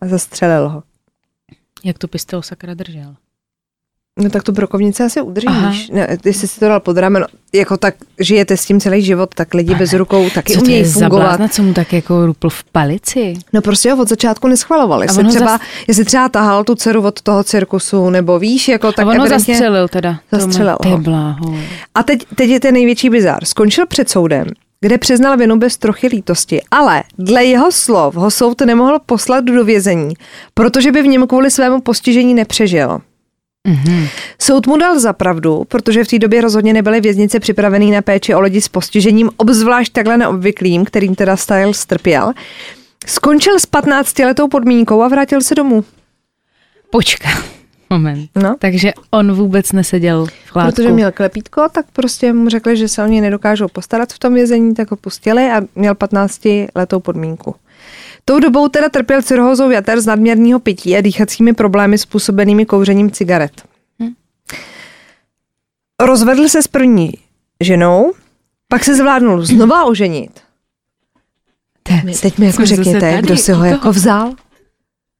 a 0.00 0.06
zastřelil 0.06 0.68
ho. 0.68 0.82
Jak 1.84 1.98
tu 1.98 2.08
pistol 2.08 2.42
sakra 2.42 2.74
držel? 2.74 3.14
No 4.22 4.30
tak 4.30 4.42
tu 4.42 4.52
brokovnici 4.52 5.02
asi 5.02 5.20
udržíš. 5.20 5.88
Ne, 5.92 6.18
jestli 6.24 6.48
si 6.48 6.60
to 6.60 6.68
dal 6.68 6.80
pod 6.80 6.96
rameno, 6.98 7.26
jako 7.54 7.76
tak 7.76 7.94
žijete 8.20 8.56
s 8.56 8.66
tím 8.66 8.80
celý 8.80 9.02
život, 9.02 9.34
tak 9.34 9.54
lidi 9.54 9.74
bez 9.74 9.92
rukou 9.92 10.30
taky 10.30 10.52
Co 10.52 10.58
to 10.58 10.62
umějí 10.64 10.80
je 10.82 10.86
za 10.88 11.00
fungovat. 11.00 11.22
blázna, 11.24 11.48
co 11.48 11.62
mu 11.62 11.74
tak 11.74 11.92
jako 11.92 12.26
rupl 12.26 12.48
v 12.50 12.64
palici? 12.64 13.34
No 13.52 13.62
prostě 13.62 13.92
ho 13.92 14.02
od 14.02 14.08
začátku 14.08 14.48
neschvaloval. 14.48 15.02
Jestli 15.02 15.24
třeba, 15.24 15.46
zas- 15.58 15.60
jestli 15.88 16.04
třeba 16.04 16.28
tahal 16.28 16.64
tu 16.64 16.74
dceru 16.74 17.02
od 17.06 17.22
toho 17.22 17.44
cirkusu, 17.44 18.10
nebo 18.10 18.38
víš, 18.38 18.68
jako 18.68 18.92
tak 18.92 19.06
a 19.06 19.10
on 19.10 19.18
ho 19.18 19.28
zastřelil 19.28 19.88
teda. 19.88 20.18
Zastřelil 20.32 20.76
Ty 20.82 20.88
ho. 20.88 20.98
bláho. 20.98 21.54
A 21.94 22.02
teď, 22.02 22.26
teď 22.34 22.50
je 22.50 22.60
ten 22.60 22.74
největší 22.74 23.10
bizár. 23.10 23.44
Skončil 23.44 23.86
před 23.86 24.10
soudem, 24.10 24.46
kde 24.80 24.98
přiznal 24.98 25.36
vinu 25.36 25.56
bez 25.58 25.76
trochy 25.76 26.06
lítosti, 26.06 26.62
ale 26.70 27.02
dle 27.18 27.44
jeho 27.44 27.72
slov 27.72 28.14
ho 28.14 28.30
soud 28.30 28.60
nemohl 28.60 28.98
poslat 29.06 29.44
do 29.44 29.64
vězení, 29.64 30.14
protože 30.54 30.92
by 30.92 31.02
v 31.02 31.06
něm 31.06 31.26
kvůli 31.26 31.50
svému 31.50 31.80
postižení 31.80 32.34
nepřežil. 32.34 32.98
Mhm. 33.68 34.06
Soud 34.38 34.66
mu 34.66 34.76
dal 34.76 34.98
za 34.98 35.12
pravdu, 35.12 35.64
protože 35.68 36.04
v 36.04 36.08
té 36.08 36.18
době 36.18 36.40
rozhodně 36.40 36.72
nebyly 36.72 37.00
věznice 37.00 37.40
připravený 37.40 37.90
na 37.90 38.02
péči 38.02 38.34
o 38.34 38.40
lidi 38.40 38.60
s 38.60 38.68
postižením, 38.68 39.30
obzvlášť 39.36 39.92
takhle 39.92 40.16
neobvyklým, 40.16 40.84
kterým 40.84 41.14
teda 41.14 41.36
Styles 41.36 41.86
trpěl. 41.86 42.32
Skončil 43.06 43.58
s 43.58 43.66
15 43.66 44.18
letou 44.18 44.48
podmínkou 44.48 45.02
a 45.02 45.08
vrátil 45.08 45.40
se 45.40 45.54
domů. 45.54 45.84
Počka. 46.90 47.28
Moment. 47.90 48.30
No. 48.42 48.56
Takže 48.58 48.92
on 49.10 49.32
vůbec 49.32 49.72
neseděl 49.72 50.26
v 50.26 50.50
chládku. 50.50 50.72
Protože 50.74 50.90
měl 50.90 51.12
klepítko, 51.12 51.68
tak 51.72 51.86
prostě 51.92 52.32
mu 52.32 52.48
řekli, 52.48 52.76
že 52.76 52.88
se 52.88 53.02
o 53.02 53.06
něj 53.06 53.20
nedokážou 53.20 53.68
postarat 53.68 54.12
v 54.12 54.18
tom 54.18 54.34
vězení, 54.34 54.74
tak 54.74 54.90
ho 54.90 54.96
pustili 54.96 55.50
a 55.50 55.62
měl 55.74 55.94
15 55.94 56.40
letou 56.74 57.00
podmínku. 57.00 57.54
Tou 58.24 58.40
dobou 58.40 58.68
teda 58.68 58.88
trpěl 58.88 59.22
cirhózou 59.22 59.70
jater 59.70 60.00
z 60.00 60.06
nadměrného 60.06 60.60
pití 60.60 60.96
a 60.96 61.00
dýchacími 61.00 61.52
problémy 61.52 61.98
způsobenými 61.98 62.66
kouřením 62.66 63.10
cigaret. 63.10 63.62
Hm. 64.02 64.12
Rozvedl 66.02 66.48
se 66.48 66.62
s 66.62 66.68
první 66.68 67.12
ženou, 67.60 68.12
pak 68.68 68.84
se 68.84 68.94
zvládnul 68.94 69.42
znova 69.44 69.84
oženit. 69.84 70.40
Teď, 71.82 72.20
Teď 72.20 72.38
mi 72.38 72.46
jako 72.46 72.66
řekněte, 72.66 73.00
tady, 73.00 73.22
kdo 73.22 73.36
si 73.36 73.52
ho 73.52 73.64
jako 73.64 73.92
vzal? 73.92 74.34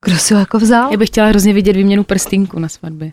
Kdo 0.04 0.18
si 0.18 0.34
ho 0.34 0.40
jako 0.40 0.58
vzal? 0.58 0.90
Já 0.90 0.96
bych 0.96 1.08
chtěla 1.08 1.26
hrozně 1.26 1.52
vidět 1.52 1.72
výměnu 1.72 2.04
prstínku 2.04 2.58
na 2.58 2.68
svatbě. 2.68 3.12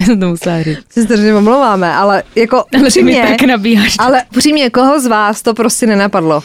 Já 0.00 0.06
jsem 0.06 0.20
to 0.20 0.28
musela 0.28 0.62
říct. 0.62 0.92
Se 0.92 1.04
strašně 1.04 1.34
omlouváme, 1.34 1.94
ale 1.94 2.22
jako 2.36 2.56
Ale 2.74 2.82
upřímně, 2.86 3.22
tak 3.38 3.42
nabíháš. 3.48 3.96
ale 3.98 4.24
upřímně, 4.36 4.70
koho 4.70 5.00
z 5.00 5.06
vás 5.06 5.42
to 5.42 5.54
prostě 5.54 5.86
nenapadlo? 5.86 6.42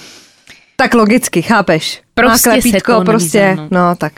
Tak 0.76 0.94
logicky, 0.94 1.41
chápeš? 1.41 2.02
Prostě 2.13 2.32
Má 2.32 2.38
se 2.38 2.62
klepítko, 2.62 2.94
to 3.00 3.02
prostě, 3.06 3.46
nabízelo, 3.46 3.68
no 3.72 3.96
tak. 3.96 4.13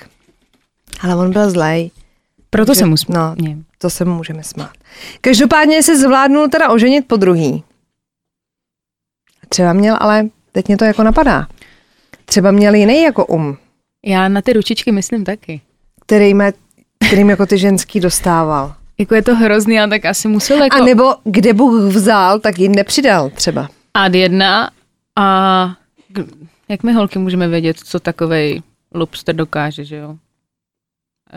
Ale 1.01 1.15
on 1.15 1.31
byl 1.33 1.49
zlej, 1.49 1.91
Proto 2.49 2.73
že- 2.73 2.79
se 2.79 2.85
mu 2.85 2.95
no. 3.09 3.35
to 3.77 3.89
se 3.89 4.05
mu 4.05 4.15
můžeme 4.15 4.43
smát. 4.43 4.71
Každopádně 5.21 5.83
se 5.83 5.97
zvládnul 5.97 6.47
teda 6.49 6.69
oženit 6.69 7.07
po 7.07 7.15
druhý. 7.17 7.63
Třeba 9.49 9.73
měl, 9.73 9.97
ale 9.99 10.27
teď 10.51 10.67
mě 10.67 10.77
to 10.77 10.85
jako 10.85 11.03
napadá. 11.03 11.47
Třeba 12.25 12.51
měl 12.51 12.73
jiný 12.75 13.01
jako 13.03 13.25
um, 13.25 13.57
Já 14.05 14.27
na 14.27 14.41
ty 14.41 14.53
ručičky 14.53 14.91
myslím 14.91 15.23
taky. 15.25 15.61
který 16.05 16.33
mě, 16.33 16.53
kterým 17.07 17.29
jako 17.29 17.45
ty 17.45 17.57
ženský 17.57 17.99
dostával. 17.99 18.75
Jako 18.97 19.15
je 19.15 19.21
to 19.21 19.35
hrozný, 19.35 19.79
ale 19.79 19.89
tak 19.89 20.05
asi 20.05 20.27
musel 20.27 20.63
jako 20.63 20.81
A 20.81 20.85
nebo 20.85 21.15
kde 21.23 21.53
Bůh 21.53 21.93
vzal, 21.93 22.39
tak 22.39 22.59
jim 22.59 22.75
nepřidal 22.75 23.29
třeba. 23.29 23.69
ad 23.93 24.15
jedna 24.15 24.69
a 25.15 25.75
jak 26.69 26.83
my 26.83 26.93
holky 26.93 27.19
můžeme 27.19 27.47
vědět, 27.47 27.77
co 27.79 27.99
takovej 27.99 28.61
lobster 28.93 29.35
dokáže, 29.35 29.85
že 29.85 29.95
jo? 29.95 30.15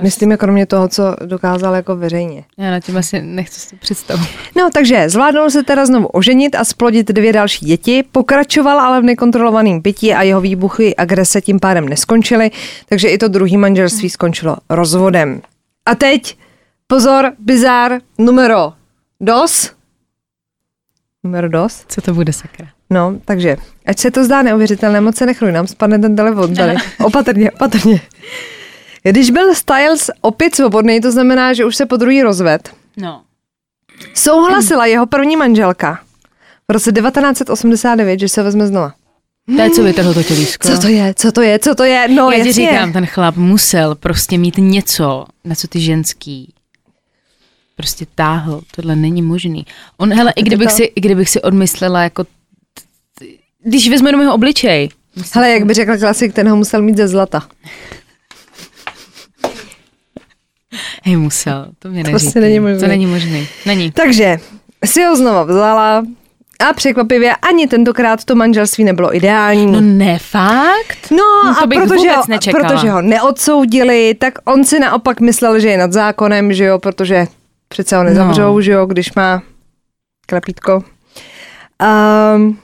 Myslím, 0.03 0.31
jako 0.31 0.40
kromě 0.40 0.66
toho, 0.66 0.88
co 0.88 1.16
dokázal 1.27 1.75
jako 1.75 1.96
veřejně. 1.96 2.44
Já 2.59 2.70
na 2.70 2.81
tím 2.81 2.96
asi 2.96 3.23
nechci 3.23 3.61
si 3.61 3.77
představit. 3.77 4.29
No, 4.57 4.70
takže 4.75 5.09
zvládnul 5.09 5.51
se 5.51 5.62
teda 5.62 5.87
znovu 5.87 6.07
oženit 6.07 6.55
a 6.55 6.64
splodit 6.64 7.09
dvě 7.09 7.33
další 7.33 7.66
děti, 7.66 8.05
pokračoval 8.12 8.81
ale 8.81 9.01
v 9.01 9.05
nekontrolovaném 9.05 9.83
pití 9.83 10.14
a 10.14 10.23
jeho 10.23 10.40
výbuchy 10.40 10.96
agrese 10.96 11.40
tím 11.40 11.61
pádem 11.61 11.88
neskončily, 11.88 12.51
takže 12.88 13.09
i 13.09 13.18
to 13.18 13.29
druhý 13.29 13.57
manželství 13.57 14.11
skončilo 14.11 14.57
rozvodem. 14.70 15.42
A 15.87 15.94
teď, 15.94 16.37
pozor, 16.90 17.33
bizár 17.38 18.00
numero 18.18 18.72
dos. 19.20 19.70
Numero 21.24 21.48
dos. 21.48 21.85
Co 21.88 22.00
to 22.00 22.14
bude 22.14 22.33
sakra? 22.33 22.66
No, 22.90 23.18
takže, 23.24 23.57
ať 23.87 23.98
se 23.98 24.11
to 24.11 24.24
zdá 24.24 24.42
neuvěřitelné, 24.42 25.00
moc 25.00 25.16
se 25.16 25.26
nechruj, 25.26 25.53
nám 25.53 25.66
spadne 25.66 25.98
ten 25.98 26.16
telefon 26.16 26.55
tady. 26.55 26.74
Opatrně, 27.05 27.50
opatrně. 27.50 28.00
Když 29.03 29.31
byl 29.31 29.55
Styles 29.55 30.11
opět 30.20 30.55
svobodný, 30.55 31.00
to 31.00 31.12
znamená, 31.12 31.53
že 31.53 31.64
už 31.64 31.76
se 31.76 31.87
po 31.87 31.96
druhý 31.96 32.22
rozved, 32.22 32.70
No. 32.96 33.22
Souhlasila 34.14 34.87
jeho 34.87 35.07
první 35.07 35.37
manželka 35.37 36.00
v 36.68 36.72
roce 36.72 36.92
1989, 36.92 38.20
že 38.20 38.29
se 38.29 38.42
vezme 38.42 38.66
znova. 38.66 38.92
To 39.57 39.62
je, 39.62 39.70
co 39.70 39.83
vytrhl 39.83 40.14
to 40.14 40.22
tělísko. 40.22 40.68
Co 40.68 40.81
to 40.81 40.88
je, 40.88 41.14
co 41.14 41.33
to 41.33 41.42
je, 41.42 41.59
co 41.59 41.74
to 41.74 41.85
je? 41.85 42.09
No, 42.09 42.31
Já 42.31 42.42
ti 42.42 42.48
jasně. 42.48 42.70
říkám, 42.70 42.92
ten 42.92 43.07
chlap 43.07 43.37
musel 43.37 43.94
prostě 43.94 44.38
mít 44.38 44.55
něco, 44.59 45.24
na 45.44 45.55
co 45.55 45.68
ty 45.68 45.81
ženský 45.81 46.55
prostě 47.81 48.07
táhl. 48.14 48.61
Tohle 48.77 48.97
není 48.97 49.23
možný. 49.23 49.66
On, 49.97 50.12
hele, 50.14 50.33
i 50.37 50.43
kdybych, 50.43 50.69
to- 50.69 50.75
si, 50.75 50.83
i 50.83 51.01
kdybych 51.01 51.29
si 51.31 51.43
odmyslela 51.43 52.03
jako, 52.03 52.25
když 53.64 53.88
vezmu 53.90 54.09
jenom 54.09 54.21
jeho 54.21 54.35
obličej. 54.35 54.88
Hele, 55.35 55.51
jak 55.51 55.64
by 55.64 55.75
řekl 55.75 55.99
klasik, 55.99 56.33
ten 56.33 56.49
ho 56.49 56.57
musel 56.57 56.83
mít 56.83 56.97
ze 56.97 57.09
zlata. 57.09 57.43
Hej, 61.05 61.16
musel, 61.16 61.66
to 61.79 61.88
mě 61.88 62.05
To 62.05 62.11
neříkej. 62.11 62.21
prostě 62.21 62.40
není 62.40 62.61
možný. 62.61 62.81
To 62.81 62.87
není 62.87 63.07
možný. 63.07 63.49
Není. 63.66 63.90
Takže 63.90 64.37
si 64.85 65.03
ho 65.05 65.16
znova 65.16 65.43
vzala 65.45 66.03
a 66.69 66.73
překvapivě 66.73 67.37
ani 67.37 67.66
tentokrát 67.69 68.25
to 68.25 68.35
manželství 68.35 68.85
nebylo 68.85 69.16
ideální. 69.16 69.66
No 69.66 69.81
ne, 69.81 70.19
fakt? 70.19 71.11
No, 71.11 71.16
No, 71.47 71.55
to 71.55 71.61
a 71.62 71.66
protože 71.66 72.11
ho, 72.11 72.23
nečekala. 72.29 72.69
protože 72.69 72.90
ho 72.90 73.03
neodsoudili, 73.03 74.14
tak 74.19 74.35
on 74.45 74.64
si 74.64 74.79
naopak 74.81 75.21
myslel, 75.21 75.61
že 75.61 75.69
je 75.69 75.79
nad 75.79 75.93
zákonem, 75.93 76.53
že 76.53 76.64
jo, 76.64 76.79
protože 76.79 77.27
přece 77.72 77.96
ho 77.96 78.04
nezavřou, 78.04 78.54
No. 78.54 78.62
že 78.62 78.72
jo, 78.72 78.87
když 78.87 79.14
má 79.14 79.42
klepítko. 80.26 80.85
Um, 82.37 82.59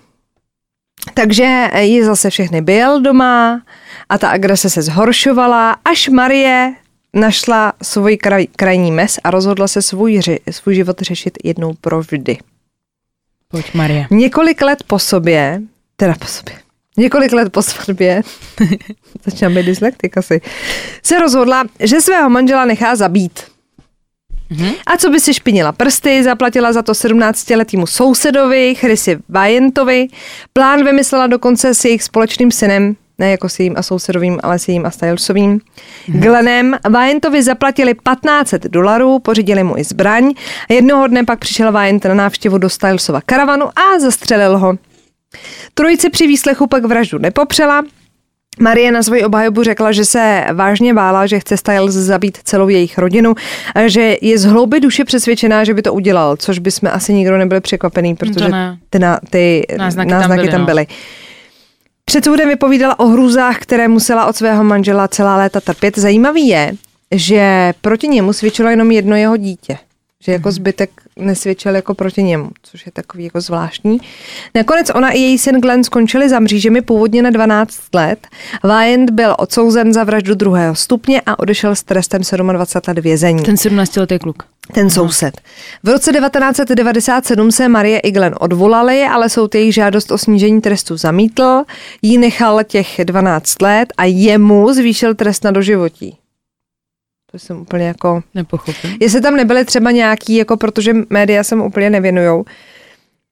takže 1.14 1.68
ji 1.80 2.04
zase 2.04 2.30
všechny 2.30 2.60
byl 2.62 3.00
doma 3.00 3.62
a 4.08 4.18
ta 4.18 4.28
agrese 4.28 4.70
se 4.70 4.82
zhoršovala, 4.82 5.76
až 5.84 6.08
Marie 6.08 6.74
našla 7.14 7.72
svůj 7.82 8.16
kraj, 8.16 8.46
krajní 8.56 8.92
mes 8.92 9.18
a 9.24 9.30
rozhodla 9.30 9.68
se 9.68 9.82
svůj, 9.82 10.20
svůj 10.50 10.74
život 10.74 11.00
řešit 11.00 11.38
jednou 11.44 11.74
provždy. 11.80 12.38
Pojď, 13.48 13.74
Marie. 13.74 14.06
Několik 14.10 14.62
let 14.62 14.82
po 14.86 14.98
sobě, 14.98 15.62
teda 15.96 16.14
po 16.18 16.26
sobě, 16.26 16.54
několik 16.96 17.32
let 17.32 17.52
po 17.52 17.62
svatbě, 17.62 18.22
začínám 19.24 19.54
být 19.54 19.66
dyslektik 19.66 20.16
asi, 20.18 20.40
se 21.02 21.18
rozhodla, 21.18 21.64
že 21.80 22.00
svého 22.00 22.30
manžela 22.30 22.64
nechá 22.64 22.96
zabít. 22.96 23.40
Mm-hmm. 24.50 24.74
A 24.86 24.96
co 24.96 25.10
by 25.10 25.20
si 25.20 25.34
špinila 25.34 25.72
prsty, 25.72 26.22
zaplatila 26.22 26.72
za 26.72 26.82
to 26.82 26.92
17-letýmu 26.92 27.86
sousedovi, 27.86 28.74
Chrisi 28.74 29.18
Vajentovi. 29.28 30.08
Plán 30.52 30.84
vymyslela 30.84 31.26
dokonce 31.26 31.74
s 31.74 31.84
jejich 31.84 32.02
společným 32.02 32.50
synem, 32.50 32.96
ne 33.18 33.30
jako 33.30 33.48
s 33.48 33.58
jejím 33.58 33.74
a 33.76 33.82
sousedovým, 33.82 34.40
ale 34.42 34.58
s 34.58 34.68
jejím 34.68 34.86
a 34.86 34.90
Stylesovým. 34.90 35.58
Mm-hmm. 35.58 36.20
Glenem 36.20 36.76
Vajentovi 36.90 37.42
zaplatili 37.42 37.94
1500 37.94 38.62
dolarů, 38.62 39.18
pořídili 39.18 39.64
mu 39.64 39.78
i 39.78 39.84
zbraň. 39.84 40.34
Jednoho 40.68 41.06
dne 41.06 41.24
pak 41.24 41.38
přišel 41.38 41.72
Vajent 41.72 42.04
na 42.04 42.14
návštěvu 42.14 42.58
do 42.58 42.70
Stylesova 42.70 43.20
karavanu 43.20 43.66
a 43.66 43.98
zastřelil 43.98 44.58
ho. 44.58 44.78
Trojice 45.74 46.10
při 46.10 46.26
výslechu 46.26 46.66
pak 46.66 46.84
vraždu 46.84 47.18
nepopřela, 47.18 47.84
Marie 48.60 48.92
na 48.92 49.02
svoji 49.02 49.24
obhajobu 49.24 49.62
řekla, 49.62 49.92
že 49.92 50.04
se 50.04 50.44
vážně 50.52 50.94
bála, 50.94 51.26
že 51.26 51.40
chce 51.40 51.56
Styles 51.56 51.94
zabít 51.94 52.38
celou 52.44 52.68
jejich 52.68 52.98
rodinu 52.98 53.34
a 53.74 53.88
že 53.88 54.16
je 54.22 54.38
z 54.38 54.44
hlouby 54.44 54.80
duše 54.80 55.04
přesvědčená, 55.04 55.64
že 55.64 55.74
by 55.74 55.82
to 55.82 55.94
udělal, 55.94 56.36
což 56.36 56.58
by 56.58 56.70
jsme 56.70 56.90
asi 56.90 57.14
nikdo 57.14 57.38
nebyli 57.38 57.60
překvapený, 57.60 58.16
protože 58.16 58.46
ty, 58.90 58.98
na, 58.98 59.20
ty 59.30 59.66
náznaky, 59.78 60.10
náznaky 60.10 60.48
tam 60.48 60.50
byly. 60.50 60.50
Tam 60.50 60.64
byly. 60.64 60.86
No. 60.90 60.96
Před 62.04 62.24
soudem 62.24 62.48
vypovídala 62.48 62.98
o 62.98 63.06
hrůzách, 63.06 63.58
které 63.58 63.88
musela 63.88 64.26
od 64.26 64.36
svého 64.36 64.64
manžela 64.64 65.08
celá 65.08 65.36
léta 65.36 65.60
trpět. 65.60 65.98
Zajímavý 65.98 66.48
je, 66.48 66.72
že 67.14 67.72
proti 67.80 68.08
němu 68.08 68.32
svědčilo 68.32 68.70
jenom 68.70 68.90
jedno 68.90 69.16
jeho 69.16 69.36
dítě 69.36 69.78
že 70.26 70.32
jako 70.32 70.48
mhm. 70.48 70.54
zbytek 70.54 70.90
nesvědčil 71.16 71.74
jako 71.74 71.94
proti 71.94 72.22
němu, 72.22 72.50
což 72.62 72.86
je 72.86 72.92
takový 72.92 73.24
jako 73.24 73.40
zvláštní. 73.40 74.00
Nakonec 74.54 74.90
ona 74.94 75.10
i 75.10 75.18
její 75.18 75.38
syn 75.38 75.60
Glenn 75.60 75.84
skončili 75.84 76.28
za 76.28 76.40
mřížemi 76.40 76.80
původně 76.80 77.22
na 77.22 77.30
12 77.30 77.80
let. 77.94 78.26
Wyant 78.62 79.10
byl 79.10 79.34
odsouzen 79.38 79.92
za 79.92 80.04
vraždu 80.04 80.34
druhého 80.34 80.74
stupně 80.74 81.22
a 81.26 81.38
odešel 81.38 81.74
s 81.74 81.82
trestem 81.82 82.22
27 82.52 82.96
let 82.96 83.02
vězení. 83.02 83.42
Ten 83.42 83.54
17-letý 83.54 84.18
kluk. 84.18 84.42
Ten 84.72 84.90
soused. 84.90 85.40
V 85.82 85.88
roce 85.88 86.12
1997 86.12 87.52
se 87.52 87.68
Marie 87.68 87.98
i 87.98 88.10
Glenn 88.10 88.34
odvolali, 88.40 89.04
ale 89.04 89.28
soud 89.28 89.54
jejich 89.54 89.74
žádost 89.74 90.10
o 90.10 90.18
snížení 90.18 90.60
trestu 90.60 90.96
zamítl, 90.96 91.62
jí 92.02 92.18
nechal 92.18 92.64
těch 92.64 93.00
12 93.04 93.62
let 93.62 93.92
a 93.96 94.04
jemu 94.04 94.72
zvýšil 94.72 95.14
trest 95.14 95.44
na 95.44 95.50
doživotí. 95.50 96.18
To 97.36 97.40
jsem 97.40 97.60
úplně 97.60 97.86
jako... 97.86 98.22
Nepochopím. 98.34 98.96
Jestli 99.00 99.20
tam 99.20 99.36
nebyly 99.36 99.64
třeba 99.64 99.90
nějaký, 99.90 100.36
jako 100.36 100.56
protože 100.56 100.94
média 101.10 101.44
se 101.44 101.56
mu 101.56 101.64
úplně 101.64 101.90
nevěnujou 101.90 102.44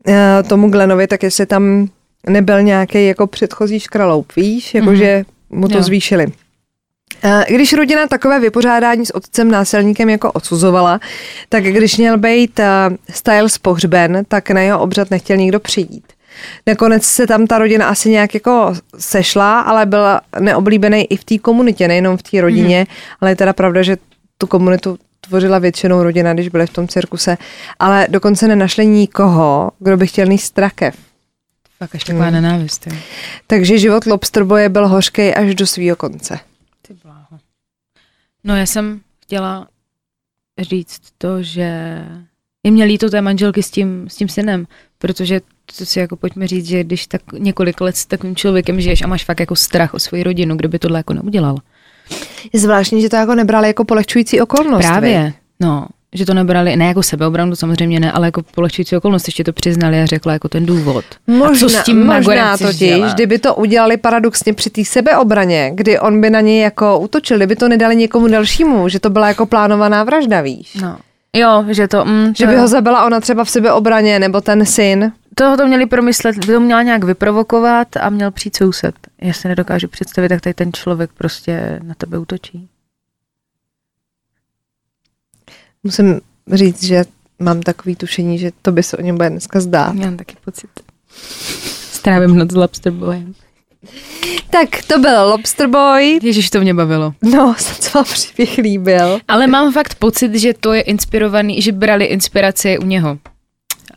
eh, 0.08 0.42
tomu 0.48 0.70
Glenovi, 0.70 1.06
tak 1.06 1.22
jestli 1.22 1.46
tam 1.46 1.88
nebyl 2.28 2.62
nějaký 2.62 3.06
jako 3.06 3.26
předchozí 3.26 3.80
škraloup, 3.80 4.32
víš, 4.36 4.74
jakože 4.74 5.04
mm-hmm. 5.04 5.56
mu 5.56 5.68
to 5.68 5.76
jo. 5.76 5.82
zvýšili. 5.82 6.26
Eh, 7.22 7.44
když 7.48 7.72
rodina 7.72 8.06
takové 8.06 8.40
vypořádání 8.40 9.06
s 9.06 9.14
otcem 9.14 9.50
násilníkem 9.50 10.08
jako 10.10 10.32
odsuzovala, 10.32 11.00
tak 11.48 11.64
když 11.64 11.96
měl 11.96 12.18
být 12.18 12.60
eh, 12.60 12.66
Styles 13.10 13.58
pohřben, 13.58 14.24
tak 14.28 14.50
na 14.50 14.60
jeho 14.60 14.80
obřad 14.80 15.10
nechtěl 15.10 15.36
nikdo 15.36 15.60
přijít. 15.60 16.04
Nakonec 16.66 17.04
se 17.04 17.26
tam 17.26 17.46
ta 17.46 17.58
rodina 17.58 17.88
asi 17.88 18.10
nějak 18.10 18.34
jako 18.34 18.74
sešla, 18.98 19.60
ale 19.60 19.86
byla 19.86 20.20
neoblíbený 20.40 21.12
i 21.12 21.16
v 21.16 21.24
té 21.24 21.38
komunitě, 21.38 21.88
nejenom 21.88 22.16
v 22.16 22.22
té 22.22 22.40
rodině, 22.40 22.80
mm. 22.80 22.96
ale 23.20 23.30
je 23.30 23.36
teda 23.36 23.52
pravda, 23.52 23.82
že 23.82 23.96
tu 24.38 24.46
komunitu 24.46 24.98
tvořila 25.20 25.58
většinou 25.58 26.02
rodina, 26.02 26.34
když 26.34 26.48
byli 26.48 26.66
v 26.66 26.72
tom 26.72 26.88
cirkuse, 26.88 27.36
ale 27.78 28.06
dokonce 28.10 28.48
nenašli 28.48 28.86
nikoho, 28.86 29.70
kdo 29.78 29.96
by 29.96 30.06
chtěl 30.06 30.26
níst 30.26 30.44
strakev. 30.44 30.96
Fakt 31.78 31.94
až 31.94 32.04
taková 32.04 32.24
hmm. 32.24 32.34
nenávist. 32.34 32.86
Jo. 32.86 32.96
Takže 33.46 33.78
život 33.78 34.06
lobsterboje 34.06 34.68
byl 34.68 34.88
hořký 34.88 35.34
až 35.34 35.54
do 35.54 35.66
svého 35.66 35.96
konce. 35.96 36.38
Ty 36.82 36.94
bláho. 37.02 37.38
No 38.44 38.56
já 38.56 38.66
jsem 38.66 39.00
chtěla 39.22 39.68
říct 40.60 41.00
to, 41.18 41.42
že 41.42 42.00
je 42.64 42.70
mě 42.70 42.84
líto 42.84 43.10
té 43.10 43.20
manželky 43.20 43.62
s 43.62 43.70
tím, 43.70 44.08
s 44.08 44.16
tím 44.16 44.28
synem, 44.28 44.66
protože 44.98 45.40
to 45.78 45.86
si 45.86 45.98
jako 45.98 46.16
pojďme 46.16 46.46
říct, 46.46 46.66
že 46.66 46.84
když 46.84 47.06
tak 47.06 47.20
několik 47.38 47.80
let 47.80 47.96
s 47.96 48.06
takovým 48.06 48.36
člověkem 48.36 48.80
žiješ 48.80 49.02
a 49.02 49.06
máš 49.06 49.24
fakt 49.24 49.40
jako 49.40 49.56
strach 49.56 49.94
o 49.94 49.98
svoji 49.98 50.22
rodinu, 50.22 50.56
kdo 50.56 50.68
by 50.68 50.78
tohle 50.78 50.98
jako 50.98 51.12
neudělal. 51.14 51.56
Je 52.52 52.60
zvláštní, 52.60 53.02
že 53.02 53.08
to 53.08 53.16
jako 53.16 53.34
nebrali 53.34 53.66
jako 53.66 53.84
polehčující 53.84 54.40
okolnost. 54.40 54.86
Právě, 54.86 55.22
vy? 55.24 55.32
no, 55.60 55.86
že 56.14 56.26
to 56.26 56.34
nebrali, 56.34 56.76
ne 56.76 56.86
jako 56.86 57.02
sebeobranu, 57.02 57.56
samozřejmě 57.56 58.00
ne, 58.00 58.12
ale 58.12 58.26
jako 58.26 58.42
polehčující 58.42 58.96
okolnost, 58.96 59.28
ještě 59.28 59.44
to 59.44 59.52
přiznali 59.52 60.00
a 60.00 60.06
řekla 60.06 60.32
jako 60.32 60.48
ten 60.48 60.66
důvod. 60.66 61.04
Možná, 61.26 61.46
a 61.46 61.58
co 61.58 61.68
s 61.68 61.82
tím 61.82 62.06
možná 62.06 62.58
totiž, 62.58 63.14
kdyby 63.14 63.38
to 63.38 63.54
udělali 63.54 63.96
paradoxně 63.96 64.52
při 64.52 64.70
té 64.70 64.84
sebeobraně, 64.84 65.70
kdy 65.74 65.98
on 65.98 66.20
by 66.20 66.30
na 66.30 66.40
něj 66.40 66.60
jako 66.60 66.98
útočil, 66.98 67.36
kdyby 67.36 67.56
to 67.56 67.68
nedali 67.68 67.96
někomu 67.96 68.28
dalšímu, 68.28 68.88
že 68.88 69.00
to 69.00 69.10
byla 69.10 69.28
jako 69.28 69.46
plánovaná 69.46 70.04
vražda, 70.04 70.40
víš. 70.40 70.74
No. 70.74 70.96
Jo, 71.36 71.64
že 71.68 71.88
to... 71.88 72.04
Mm, 72.04 72.32
že 72.36 72.46
by 72.46 72.56
ho 72.56 72.68
zabila 72.68 73.06
ona 73.06 73.20
třeba 73.20 73.44
v 73.44 73.50
sebeobraně, 73.50 74.18
nebo 74.18 74.40
ten 74.40 74.66
syn 74.66 75.12
toho 75.34 75.56
to 75.56 75.66
měli 75.66 75.86
promyslet, 75.86 76.46
by 76.46 76.52
to 76.52 76.60
měla 76.60 76.82
nějak 76.82 77.04
vyprovokovat 77.04 77.96
a 77.96 78.10
měl 78.10 78.30
přijít 78.30 78.56
soused. 78.56 78.94
Já 79.22 79.32
si 79.32 79.48
nedokážu 79.48 79.88
představit, 79.88 80.30
jak 80.30 80.40
tady 80.40 80.54
ten 80.54 80.72
člověk 80.72 81.10
prostě 81.12 81.80
na 81.82 81.94
tebe 81.94 82.18
útočí. 82.18 82.68
Musím 85.82 86.20
říct, 86.52 86.84
že 86.84 87.04
mám 87.38 87.62
takový 87.62 87.96
tušení, 87.96 88.38
že 88.38 88.50
to 88.62 88.72
by 88.72 88.82
se 88.82 88.96
o 88.96 89.00
něm 89.00 89.16
bude 89.16 89.30
dneska 89.30 89.60
zdát. 89.60 89.94
Já 89.94 90.04
mám 90.06 90.16
taky 90.16 90.36
pocit. 90.44 90.70
Strávím 91.92 92.36
noc 92.36 92.50
s 92.50 92.54
Lobsterboyem. 92.54 93.34
Tak 94.50 94.68
to 94.86 94.98
byl 94.98 95.28
Lobster 95.28 95.68
Boy. 95.68 96.18
Ježíš, 96.22 96.50
to 96.50 96.60
mě 96.60 96.74
bavilo. 96.74 97.14
No, 97.22 97.54
se 97.58 97.90
vám 97.94 98.04
příběh 98.04 98.58
líbil. 98.58 99.18
Ale 99.28 99.46
mám 99.46 99.72
fakt 99.72 99.94
pocit, 99.94 100.34
že 100.34 100.54
to 100.54 100.72
je 100.72 100.82
inspirovaný, 100.82 101.62
že 101.62 101.72
brali 101.72 102.04
inspiraci 102.04 102.78
u 102.78 102.84
něho 102.84 103.18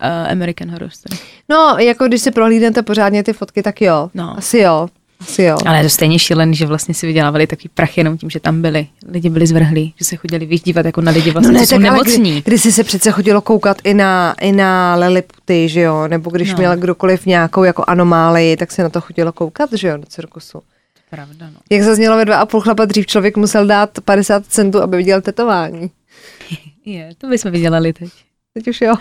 uh, 0.01 0.31
American 0.31 0.71
Horror 0.71 0.89
Story. 0.89 1.19
No, 1.49 1.75
jako 1.79 2.07
když 2.07 2.21
si 2.21 2.31
prohlídnete 2.31 2.81
pořádně 2.81 3.23
ty 3.23 3.33
fotky, 3.33 3.63
tak 3.63 3.81
jo. 3.81 4.09
No. 4.13 4.37
Asi 4.37 4.57
jo. 4.57 4.87
Asi 5.19 5.43
jo. 5.43 5.57
Ale 5.65 5.77
je 5.77 5.83
to 5.83 5.89
stejně 5.89 6.19
šílený, 6.19 6.55
že 6.55 6.65
vlastně 6.65 6.93
si 6.93 7.07
vydělávali 7.07 7.47
takový 7.47 7.69
prach 7.73 7.97
jenom 7.97 8.17
tím, 8.17 8.29
že 8.29 8.39
tam 8.39 8.61
byli. 8.61 8.87
Lidi 9.07 9.29
byli 9.29 9.47
zvrhlí, 9.47 9.93
že 9.97 10.05
se 10.05 10.15
chodili 10.15 10.45
vyždívat 10.45 10.85
jako 10.85 11.01
na 11.01 11.11
lidi 11.11 11.31
vlastně, 11.31 11.53
no 11.53 11.59
ne, 11.59 11.67
co 11.67 11.75
jsou 11.75 11.81
nemocní. 11.81 12.31
Kdy, 12.31 12.41
kdy 12.41 12.57
si 12.57 12.71
se 12.71 12.83
přece 12.83 13.11
chodilo 13.11 13.41
koukat 13.41 13.77
i 13.83 13.93
na, 13.93 14.35
i 14.41 14.51
na 14.51 14.95
Liliputy, 14.95 15.69
že 15.69 15.81
jo? 15.81 16.07
Nebo 16.07 16.29
když 16.29 16.51
no. 16.51 16.57
měl 16.57 16.77
kdokoliv 16.77 17.25
nějakou 17.25 17.63
jako 17.63 17.83
anomálii, 17.87 18.57
tak 18.57 18.71
se 18.71 18.83
na 18.83 18.89
to 18.89 19.01
chodilo 19.01 19.31
koukat, 19.31 19.73
že 19.73 19.87
jo, 19.87 19.97
do 19.97 20.05
cirkusu. 20.05 20.61
Pravda, 21.09 21.49
no. 21.49 21.59
Jak 21.69 21.81
zaznělo 21.83 22.17
ve 22.17 22.25
dva 22.25 22.37
a 22.37 22.45
půl 22.45 22.61
chlapa, 22.61 22.85
dřív 22.85 23.07
člověk 23.07 23.37
musel 23.37 23.67
dát 23.67 23.89
50 24.05 24.45
centů, 24.45 24.81
aby 24.81 24.97
viděl 24.97 25.21
tetování. 25.21 25.91
Je, 26.85 27.09
to 27.17 27.27
bychom 27.27 27.51
vydělali 27.51 27.93
teď. 27.93 28.09
Teď 28.53 28.67
už 28.67 28.81
jo. 28.81 28.95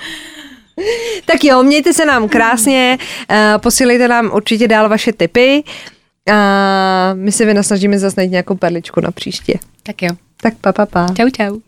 Tak 1.24 1.44
jo, 1.44 1.62
mějte 1.62 1.92
se 1.92 2.04
nám 2.04 2.28
krásně, 2.28 2.98
uh, 3.30 3.36
posílejte 3.62 4.08
nám 4.08 4.30
určitě 4.34 4.68
dál 4.68 4.88
vaše 4.88 5.12
tipy 5.12 5.64
a 6.32 7.14
my 7.14 7.32
se 7.32 7.44
vynasnažíme 7.44 7.98
zase 7.98 8.14
najít 8.16 8.30
nějakou 8.30 8.54
perličku 8.54 9.00
na 9.00 9.10
příště. 9.10 9.58
Tak 9.82 10.02
jo. 10.02 10.10
Tak 10.42 10.54
pa, 10.60 10.72
pa, 10.72 10.86
pa. 10.86 11.06
Čau, 11.16 11.30
čau. 11.30 11.65